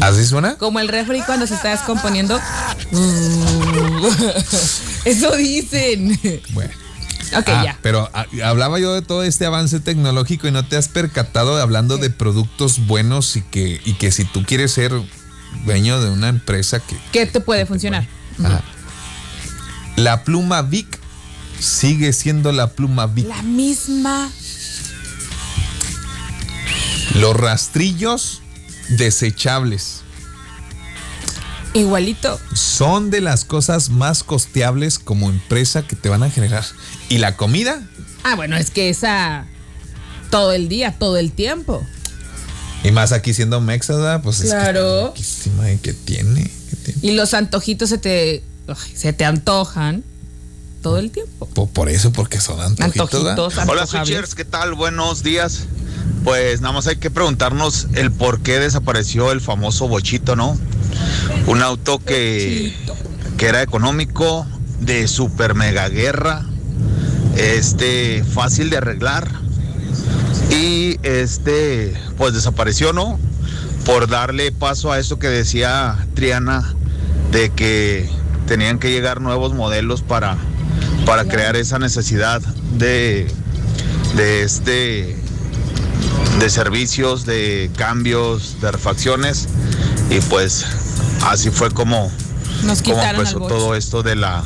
¿Así 0.00 0.26
suena? 0.26 0.56
Como 0.56 0.80
el 0.80 0.88
refri 0.88 1.22
cuando 1.22 1.46
se 1.46 1.54
está 1.54 1.70
descomponiendo. 1.70 2.40
Eso 5.04 5.36
dicen. 5.36 6.18
Bueno. 6.52 6.72
Ok, 7.36 7.48
ah, 7.48 7.62
ya. 7.64 7.78
Pero 7.82 8.10
ah, 8.12 8.26
hablaba 8.44 8.78
yo 8.78 8.92
de 8.92 9.02
todo 9.02 9.22
este 9.22 9.46
avance 9.46 9.80
tecnológico 9.80 10.48
y 10.48 10.50
no 10.50 10.66
te 10.66 10.76
has 10.76 10.88
percatado 10.88 11.56
hablando 11.56 11.96
de 11.96 12.10
productos 12.10 12.86
buenos 12.86 13.36
y 13.36 13.42
que, 13.42 13.80
y 13.84 13.94
que 13.94 14.12
si 14.12 14.24
tú 14.24 14.44
quieres 14.44 14.72
ser 14.72 14.92
dueño 15.64 16.00
de 16.00 16.10
una 16.10 16.28
empresa 16.28 16.80
que... 16.80 16.96
Que 17.12 17.26
te 17.26 17.40
puede 17.40 17.66
funcionar. 17.66 18.06
La 19.96 20.24
pluma 20.24 20.62
Vic 20.62 20.98
sigue 21.58 22.12
siendo 22.12 22.52
la 22.52 22.72
pluma 22.72 23.06
Vic. 23.06 23.26
La 23.26 23.42
misma. 23.42 24.30
Los 27.14 27.36
rastrillos 27.36 28.42
desechables. 28.90 30.02
Igualito. 31.74 32.38
Son 32.54 33.10
de 33.10 33.20
las 33.20 33.44
cosas 33.44 33.88
más 33.88 34.22
costeables 34.22 34.98
como 34.98 35.30
empresa 35.30 35.86
que 35.86 35.96
te 35.96 36.08
van 36.08 36.22
a 36.22 36.30
generar. 36.30 36.64
¿Y 37.08 37.18
la 37.18 37.36
comida? 37.36 37.82
Ah, 38.24 38.36
bueno, 38.36 38.56
es 38.56 38.70
que 38.70 38.90
esa 38.90 39.46
todo 40.30 40.52
el 40.52 40.68
día, 40.68 40.94
todo 40.98 41.16
el 41.16 41.32
tiempo. 41.32 41.86
Y 42.84 42.90
más 42.90 43.12
aquí 43.12 43.32
siendo 43.32 43.60
Mexada, 43.60 44.22
pues 44.22 44.40
claro. 44.40 45.14
es 45.16 45.44
que, 45.44 45.78
¿qué 45.82 45.92
tiene? 45.92 46.50
tiene? 46.84 47.00
Y 47.00 47.12
los 47.12 47.32
antojitos 47.32 47.88
se 47.88 47.98
te, 47.98 48.42
se 48.94 49.12
te 49.12 49.24
antojan 49.24 50.02
todo 50.82 50.98
el 50.98 51.10
tiempo. 51.10 51.46
Por, 51.46 51.88
eso, 51.88 52.12
porque 52.12 52.40
son 52.40 52.60
antojitos. 52.60 53.14
antojitos 53.14 53.68
Hola, 53.68 53.86
switchers, 53.86 54.34
¿qué 54.34 54.44
tal? 54.44 54.74
Buenos 54.74 55.22
días. 55.22 55.60
Pues 56.24 56.60
nada 56.60 56.74
más 56.74 56.86
hay 56.86 56.96
que 56.96 57.10
preguntarnos 57.10 57.88
el 57.94 58.10
por 58.10 58.40
qué 58.40 58.58
desapareció 58.58 59.32
el 59.32 59.40
famoso 59.40 59.88
bochito, 59.88 60.36
¿no? 60.36 60.58
Un 61.46 61.62
auto 61.62 61.98
que, 61.98 62.74
que 63.36 63.46
era 63.46 63.62
económico, 63.62 64.46
de 64.80 65.06
super 65.08 65.54
mega 65.54 65.88
guerra, 65.88 66.44
este, 67.36 68.24
fácil 68.24 68.70
de 68.70 68.78
arreglar. 68.78 69.28
Y 70.50 70.98
este, 71.02 71.94
pues 72.18 72.34
desapareció, 72.34 72.92
¿no? 72.92 73.18
Por 73.86 74.08
darle 74.08 74.52
paso 74.52 74.92
a 74.92 74.98
eso 74.98 75.18
que 75.18 75.28
decía 75.28 75.96
Triana, 76.14 76.74
de 77.30 77.50
que 77.50 78.08
tenían 78.46 78.78
que 78.78 78.90
llegar 78.90 79.20
nuevos 79.20 79.54
modelos 79.54 80.02
para, 80.02 80.36
para 81.06 81.24
crear 81.24 81.56
esa 81.56 81.78
necesidad 81.78 82.40
de, 82.76 83.26
de 84.16 84.42
este 84.42 85.16
de 86.38 86.50
servicios, 86.50 87.24
de 87.24 87.70
cambios, 87.76 88.60
de 88.60 88.72
refacciones 88.72 89.48
y 90.10 90.20
pues 90.22 90.66
así 91.22 91.50
fue 91.50 91.70
como, 91.70 92.10
Nos 92.64 92.80
empezó 92.80 93.40
todo 93.40 93.74
esto 93.74 94.02
de 94.02 94.16
la 94.16 94.44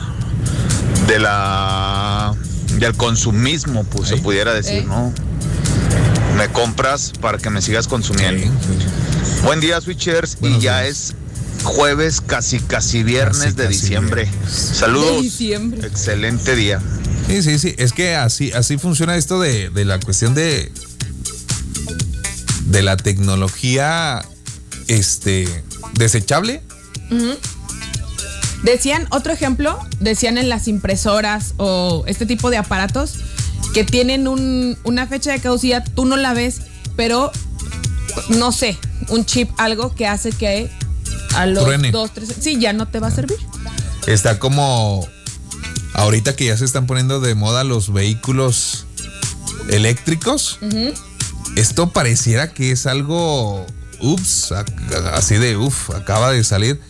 de 1.06 1.18
la 1.18 2.34
del 2.78 2.94
consumismo, 2.96 3.84
pues 3.84 4.08
se 4.08 4.16
pudiera 4.16 4.52
decir, 4.52 4.84
¿no? 4.86 5.12
Me 6.36 6.48
compras 6.48 7.12
para 7.20 7.38
que 7.38 7.48
me 7.48 7.62
sigas 7.62 7.88
consumiendo. 7.88 8.46
Buen 9.44 9.60
día, 9.60 9.80
switchers, 9.80 10.36
y 10.42 10.58
ya 10.58 10.84
es 10.84 11.14
jueves, 11.62 12.20
casi 12.20 12.60
casi 12.60 13.02
viernes 13.02 13.56
de 13.56 13.68
diciembre. 13.68 14.30
Saludos. 14.48 15.24
Excelente 15.82 16.54
día. 16.54 16.80
Sí, 17.28 17.42
sí, 17.42 17.58
sí. 17.58 17.74
Es 17.78 17.92
que 17.92 18.14
así, 18.14 18.52
así 18.52 18.78
funciona 18.78 19.16
esto 19.16 19.40
de, 19.40 19.70
de 19.70 19.84
la 19.84 19.98
cuestión 19.98 20.34
de, 20.34 20.70
de 22.66 22.82
la 22.82 22.96
tecnología 22.96 24.24
este, 24.88 25.48
desechable. 25.94 26.62
Decían, 28.62 29.06
otro 29.10 29.32
ejemplo, 29.32 29.78
decían 30.00 30.38
en 30.38 30.48
las 30.48 30.66
impresoras 30.66 31.54
o 31.56 32.04
este 32.06 32.26
tipo 32.26 32.50
de 32.50 32.56
aparatos 32.56 33.14
que 33.74 33.84
tienen 33.84 34.26
una 34.26 35.06
fecha 35.06 35.32
de 35.32 35.40
caducidad, 35.40 35.84
tú 35.94 36.04
no 36.06 36.16
la 36.16 36.32
ves, 36.32 36.62
pero 36.96 37.30
no 38.30 38.50
sé, 38.50 38.78
un 39.08 39.24
chip, 39.26 39.50
algo 39.58 39.94
que 39.94 40.06
hace 40.06 40.30
que 40.30 40.70
a 41.34 41.46
los 41.46 41.66
dos, 41.92 42.12
tres, 42.14 42.30
sí, 42.40 42.58
ya 42.58 42.72
no 42.72 42.88
te 42.88 42.98
va 42.98 43.08
a 43.08 43.10
servir. 43.10 43.36
Está 44.06 44.38
como 44.38 45.06
ahorita 45.92 46.34
que 46.34 46.46
ya 46.46 46.56
se 46.56 46.64
están 46.64 46.86
poniendo 46.86 47.20
de 47.20 47.34
moda 47.34 47.64
los 47.64 47.92
vehículos 47.92 48.86
eléctricos. 49.68 50.58
Esto 51.56 51.90
pareciera 51.90 52.52
que 52.52 52.70
es 52.72 52.86
algo, 52.86 53.66
ups, 54.00 54.52
así 55.12 55.36
de, 55.36 55.56
uff, 55.56 55.90
acaba 55.90 56.32
de 56.32 56.42
salir. 56.44 56.80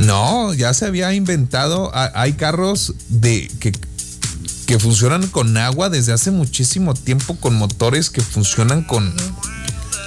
No, 0.00 0.54
ya 0.54 0.72
se 0.74 0.86
había 0.86 1.12
inventado, 1.14 1.92
hay 1.94 2.32
carros 2.32 2.94
de 3.08 3.50
que, 3.60 3.72
que 4.66 4.78
funcionan 4.78 5.26
con 5.28 5.56
agua 5.56 5.90
desde 5.90 6.12
hace 6.12 6.30
muchísimo 6.30 6.94
tiempo, 6.94 7.36
con 7.36 7.54
motores 7.54 8.08
que 8.08 8.22
funcionan 8.22 8.82
con, 8.82 9.14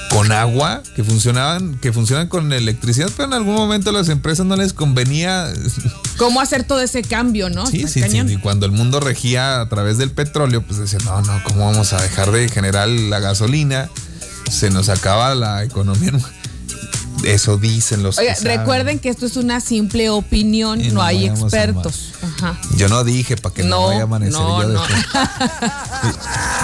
con 0.09 0.31
agua, 0.31 0.81
que 0.95 1.03
funcionaban, 1.03 1.77
que 1.79 1.93
funcionan 1.93 2.27
con 2.27 2.51
electricidad, 2.53 3.09
pero 3.15 3.27
en 3.27 3.33
algún 3.33 3.55
momento 3.55 3.91
a 3.91 3.93
las 3.93 4.09
empresas 4.09 4.45
no 4.45 4.55
les 4.55 4.73
convenía. 4.73 5.51
¿Cómo 6.17 6.41
hacer 6.41 6.63
todo 6.63 6.81
ese 6.81 7.03
cambio, 7.03 7.49
no? 7.49 7.67
Sí, 7.67 7.87
sí, 7.87 8.01
sí. 8.09 8.17
Y 8.17 8.37
cuando 8.37 8.65
el 8.65 8.71
mundo 8.71 8.99
regía 8.99 9.61
a 9.61 9.69
través 9.69 9.97
del 9.99 10.11
petróleo, 10.11 10.63
pues 10.63 10.79
decían, 10.79 11.03
no, 11.05 11.21
no, 11.21 11.43
¿cómo 11.43 11.65
vamos 11.65 11.93
a 11.93 12.01
dejar 12.01 12.31
de 12.31 12.49
generar 12.49 12.87
la 12.87 13.19
gasolina? 13.19 13.89
Se 14.51 14.69
nos 14.69 14.89
acaba 14.89 15.35
la 15.35 15.63
economía. 15.63 16.13
Eso 17.23 17.57
dicen 17.57 18.03
los 18.03 18.17
Oiga, 18.17 18.35
recuerden 18.41 18.99
que 18.99 19.09
esto 19.09 19.25
es 19.25 19.37
una 19.37 19.61
simple 19.61 20.09
opinión, 20.09 20.81
no, 20.93 21.01
hay 21.01 21.25
expertos. 21.25 22.13
Yo 22.77 22.89
no 22.89 23.03
dije 23.03 23.37
para 23.37 23.55
que 23.55 23.63
no, 23.63 23.87
vaya 23.87 24.01
a 24.01 24.03
amanecer 24.03 24.41
yo 24.41 24.83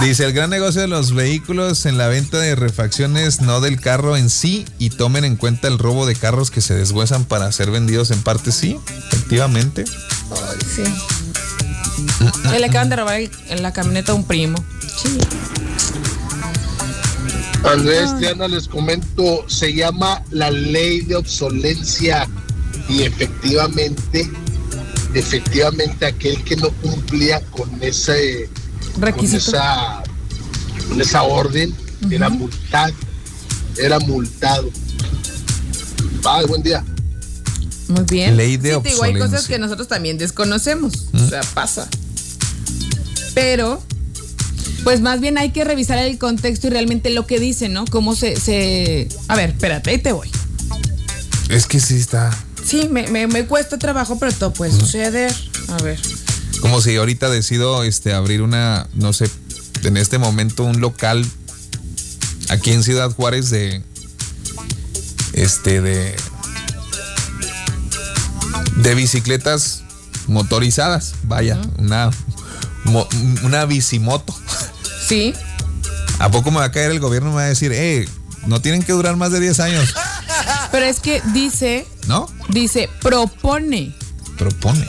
Dice, 0.02 0.24
el 0.24 0.32
gran 0.32 0.50
negocio 0.50 0.80
de 0.80 0.88
los 0.88 1.14
vehículos 1.14 1.86
en 1.86 1.98
la 1.98 2.08
venta 2.08 2.38
de 2.38 2.54
refacciones, 2.54 3.40
no 3.40 3.60
del 3.60 3.80
carro 3.80 4.16
en 4.16 4.30
sí, 4.30 4.66
y 4.78 4.90
tomen 4.90 5.24
en 5.24 5.36
cuenta 5.36 5.68
el 5.68 5.78
robo 5.78 6.06
de 6.06 6.14
carros 6.14 6.50
que 6.50 6.60
se 6.60 6.74
deshuesan 6.74 7.24
para 7.24 7.50
ser 7.52 7.70
vendidos 7.70 8.10
en 8.10 8.22
parte, 8.22 8.52
sí, 8.52 8.78
efectivamente. 9.12 9.84
sí. 9.84 10.82
Le 12.50 12.64
acaban 12.64 12.88
de 12.88 12.96
robar 12.96 13.20
en 13.20 13.62
la 13.62 13.72
camioneta 13.72 14.12
a 14.12 14.14
un 14.14 14.24
primo. 14.24 14.62
Sí. 15.02 15.18
Andrés, 17.64 18.16
Triana, 18.18 18.48
les 18.48 18.66
comento, 18.66 19.44
se 19.48 19.72
llama 19.74 20.22
la 20.30 20.50
ley 20.50 21.02
de 21.02 21.16
obsolencia 21.16 22.28
y 22.88 23.02
efectivamente, 23.02 24.30
efectivamente 25.14 26.06
aquel 26.06 26.42
que 26.42 26.56
no 26.56 26.70
cumplía 26.70 27.40
con 27.50 27.70
ese 27.82 28.48
requisito, 28.98 29.58
con 30.88 31.00
esa 31.00 31.22
orden, 31.22 31.74
era 32.10 32.28
multado, 32.28 32.94
era 33.76 33.98
multado. 34.00 34.70
Bye, 36.22 36.46
buen 36.46 36.62
día. 36.62 36.84
Muy 37.88 38.04
bien. 38.04 38.36
Ley 38.36 38.56
de 38.56 38.74
sí, 38.74 38.80
digo, 38.84 39.02
hay 39.02 39.18
cosas 39.18 39.46
que 39.46 39.58
nosotros 39.58 39.88
también 39.88 40.16
desconocemos. 40.16 41.08
O 41.12 41.28
sea, 41.28 41.40
pasa. 41.54 41.88
Pero, 43.34 43.82
pues 44.84 45.00
más 45.00 45.20
bien 45.20 45.38
hay 45.38 45.50
que 45.50 45.64
revisar 45.64 45.98
el 45.98 46.18
contexto 46.18 46.66
y 46.66 46.70
realmente 46.70 47.10
lo 47.10 47.26
que 47.26 47.38
dice, 47.38 47.68
¿no? 47.68 47.84
Cómo 47.86 48.14
se. 48.14 48.36
se... 48.36 49.08
A 49.28 49.36
ver, 49.36 49.50
espérate, 49.50 49.90
ahí 49.90 49.98
te 49.98 50.12
voy. 50.12 50.30
Es 51.48 51.66
que 51.66 51.80
sí 51.80 51.96
está. 51.96 52.36
Sí, 52.64 52.88
me, 52.90 53.08
me, 53.08 53.46
cuesta 53.46 53.78
trabajo, 53.78 54.18
pero 54.18 54.32
todo 54.32 54.52
puede 54.52 54.72
suceder. 54.72 55.34
A 55.68 55.82
ver. 55.82 55.98
Como 56.60 56.80
si 56.80 56.96
ahorita 56.96 57.30
decido 57.30 57.84
este, 57.84 58.12
abrir 58.12 58.42
una, 58.42 58.86
no 58.94 59.12
sé, 59.12 59.30
en 59.82 59.96
este 59.96 60.18
momento 60.18 60.64
un 60.64 60.80
local 60.80 61.26
aquí 62.50 62.72
en 62.72 62.82
Ciudad 62.82 63.10
Juárez 63.10 63.50
de. 63.50 63.82
Este, 65.32 65.80
de 65.80 66.16
de 68.82 68.94
bicicletas 68.94 69.82
motorizadas. 70.26 71.14
Vaya, 71.24 71.60
una, 71.78 72.10
una 73.42 73.64
bicimoto. 73.64 74.34
Sí. 75.10 75.34
¿A 76.20 76.30
poco 76.30 76.52
me 76.52 76.58
va 76.58 76.66
a 76.66 76.70
caer 76.70 76.92
el 76.92 77.00
gobierno? 77.00 77.30
Me 77.30 77.34
va 77.34 77.42
a 77.42 77.48
decir, 77.48 77.72
eh, 77.74 78.08
no 78.46 78.62
tienen 78.62 78.84
que 78.84 78.92
durar 78.92 79.16
más 79.16 79.32
de 79.32 79.40
10 79.40 79.58
años. 79.58 79.92
Pero 80.70 80.86
es 80.86 81.00
que 81.00 81.20
dice. 81.34 81.84
¿No? 82.06 82.28
Dice, 82.50 82.88
propone. 83.02 83.92
Propone. 84.38 84.86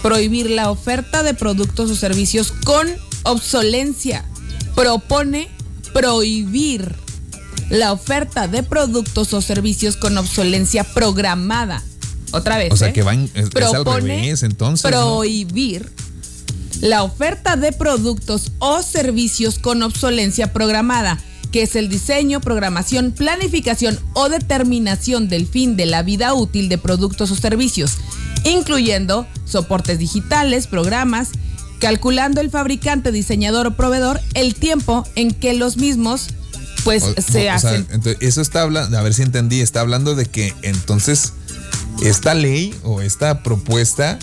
Prohibir 0.00 0.48
la 0.48 0.70
oferta 0.70 1.24
de 1.24 1.34
productos 1.34 1.90
o 1.90 1.96
servicios 1.96 2.52
con 2.64 2.86
obsolencia. 3.24 4.24
Propone 4.76 5.48
prohibir 5.92 6.94
la 7.68 7.90
oferta 7.90 8.46
de 8.46 8.62
productos 8.62 9.32
o 9.32 9.42
servicios 9.42 9.96
con 9.96 10.16
obsolencia 10.18 10.84
programada 10.84 11.82
otra 12.30 12.58
vez. 12.58 12.72
O 12.72 12.76
sea, 12.76 12.90
¿eh? 12.90 12.92
que 12.92 13.02
va 13.02 13.14
en, 13.14 13.28
es, 13.34 13.50
Propone 13.50 14.30
entonces. 14.30 14.88
Prohibir 14.88 15.90
la 16.80 17.02
oferta 17.02 17.56
de 17.56 17.72
productos 17.72 18.52
o 18.58 18.82
servicios 18.82 19.58
con 19.58 19.82
obsolencia 19.82 20.52
programada, 20.52 21.18
que 21.52 21.62
es 21.62 21.76
el 21.76 21.88
diseño, 21.88 22.40
programación, 22.40 23.12
planificación 23.12 23.98
o 24.12 24.28
determinación 24.28 25.28
del 25.28 25.46
fin 25.46 25.76
de 25.76 25.86
la 25.86 26.02
vida 26.02 26.34
útil 26.34 26.68
de 26.68 26.78
productos 26.78 27.30
o 27.30 27.36
servicios, 27.36 27.92
incluyendo 28.44 29.26
soportes 29.44 29.98
digitales, 29.98 30.66
programas, 30.66 31.30
calculando 31.80 32.40
el 32.40 32.50
fabricante, 32.50 33.12
diseñador 33.12 33.66
o 33.66 33.76
proveedor 33.76 34.20
el 34.34 34.54
tiempo 34.54 35.06
en 35.14 35.32
que 35.32 35.54
los 35.54 35.76
mismos 35.76 36.28
pues 36.84 37.02
se 37.18 37.50
hacen. 37.50 37.86
eso 38.20 38.40
está 38.40 38.62
hablando, 38.62 38.96
a 38.96 39.02
ver 39.02 39.12
si 39.12 39.22
entendí, 39.22 39.60
está 39.60 39.80
hablando 39.80 40.14
de 40.14 40.26
que 40.26 40.54
entonces 40.62 41.32
esta 42.02 42.34
ley 42.34 42.74
o 42.84 43.00
esta 43.00 43.42
propuesta 43.42 44.18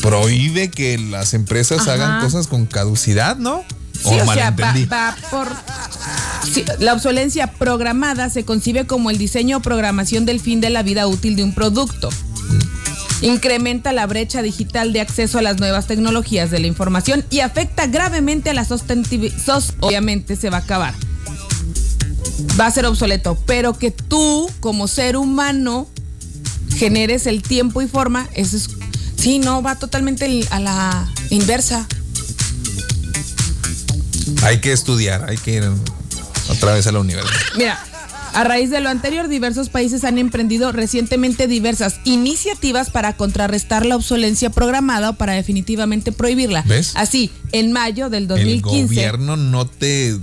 prohíbe 0.00 0.70
que 0.70 0.98
las 0.98 1.34
empresas 1.34 1.88
hagan 1.88 2.22
cosas 2.22 2.46
con 2.46 2.66
caducidad, 2.66 3.36
¿no? 3.36 3.64
Sí, 3.92 4.08
o, 4.08 4.32
sea, 4.32 4.50
va, 4.50 5.16
por... 5.30 5.48
la 6.78 6.94
obsolencia 6.94 7.48
programada 7.52 8.30
se 8.30 8.44
concibe 8.44 8.86
como 8.86 9.10
el 9.10 9.18
diseño 9.18 9.58
o 9.58 9.60
programación 9.60 10.24
del 10.24 10.40
fin 10.40 10.62
de 10.62 10.70
la 10.70 10.82
vida 10.82 11.06
útil 11.06 11.36
de 11.36 11.44
un 11.44 11.54
producto. 11.54 12.08
Incrementa 13.20 13.92
la 13.92 14.06
brecha 14.06 14.40
digital 14.40 14.94
de 14.94 15.02
acceso 15.02 15.38
a 15.38 15.42
las 15.42 15.58
nuevas 15.58 15.86
tecnologías 15.86 16.50
de 16.50 16.60
la 16.60 16.66
información 16.66 17.26
y 17.28 17.40
afecta 17.40 17.86
gravemente 17.88 18.48
a 18.48 18.54
la 18.54 18.64
sostenibilidad. 18.64 19.62
Obviamente 19.80 20.34
se 20.36 20.48
va 20.48 20.58
a 20.58 20.60
acabar. 20.60 20.94
Va 22.58 22.66
a 22.66 22.70
ser 22.70 22.86
obsoleto, 22.86 23.36
pero 23.44 23.74
que 23.74 23.90
tú 23.90 24.50
como 24.60 24.88
ser 24.88 25.18
humano 25.18 25.86
generes 26.76 27.26
el 27.26 27.42
tiempo 27.42 27.82
y 27.82 27.88
forma, 27.88 28.26
eso 28.34 28.56
es, 28.56 28.70
sí, 29.20 29.38
no, 29.38 29.62
va 29.62 29.78
totalmente 29.78 30.46
a 30.50 30.60
la 30.60 31.08
inversa. 31.30 31.86
Hay 34.42 34.60
que 34.60 34.72
estudiar, 34.72 35.28
hay 35.28 35.36
que 35.36 35.54
ir 35.54 35.64
otra 36.48 36.74
vez 36.74 36.86
a 36.86 36.92
la 36.92 37.00
universidad. 37.00 37.34
Mira, 37.56 37.78
a 38.32 38.44
raíz 38.44 38.70
de 38.70 38.80
lo 38.80 38.88
anterior, 38.88 39.28
diversos 39.28 39.68
países 39.68 40.04
han 40.04 40.18
emprendido 40.18 40.72
recientemente 40.72 41.46
diversas 41.46 42.00
iniciativas 42.04 42.90
para 42.90 43.16
contrarrestar 43.16 43.84
la 43.84 43.96
obsolencia 43.96 44.50
programada 44.50 45.10
o 45.10 45.12
para 45.14 45.32
definitivamente 45.34 46.12
prohibirla. 46.12 46.62
¿Ves? 46.62 46.92
Así, 46.94 47.30
en 47.52 47.72
mayo 47.72 48.08
del 48.08 48.28
2015. 48.28 48.78
El 48.78 48.86
gobierno 48.86 49.36
no 49.36 49.66
te 49.66 50.18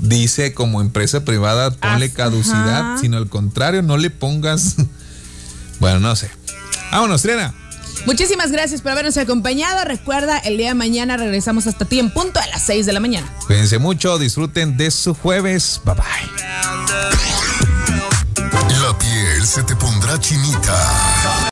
dice 0.00 0.54
como 0.54 0.80
empresa 0.80 1.24
privada 1.24 1.72
ponle 1.72 2.12
caducidad, 2.12 2.98
sino 3.00 3.16
al 3.16 3.28
contrario, 3.28 3.82
no 3.82 3.96
le 3.96 4.10
pongas 4.10 4.76
bueno, 5.80 6.00
no 6.00 6.16
sé. 6.16 6.30
Vámonos, 6.90 7.22
Triana. 7.22 7.54
Muchísimas 8.06 8.52
gracias 8.52 8.80
por 8.82 8.92
habernos 8.92 9.16
acompañado. 9.16 9.84
Recuerda, 9.84 10.38
el 10.38 10.56
día 10.56 10.68
de 10.68 10.74
mañana 10.74 11.16
regresamos 11.16 11.66
hasta 11.66 11.84
ti 11.84 11.98
en 11.98 12.10
punto 12.10 12.40
a 12.40 12.46
las 12.46 12.62
6 12.62 12.86
de 12.86 12.92
la 12.92 13.00
mañana. 13.00 13.32
Cuídense 13.46 13.78
mucho, 13.78 14.18
disfruten 14.18 14.76
de 14.76 14.90
su 14.90 15.14
jueves. 15.14 15.80
Bye 15.84 15.94
bye. 15.94 16.04
La 18.82 18.96
piel 18.96 19.44
se 19.44 19.62
te 19.64 19.74
pondrá 19.76 20.18
chinita 20.20 20.72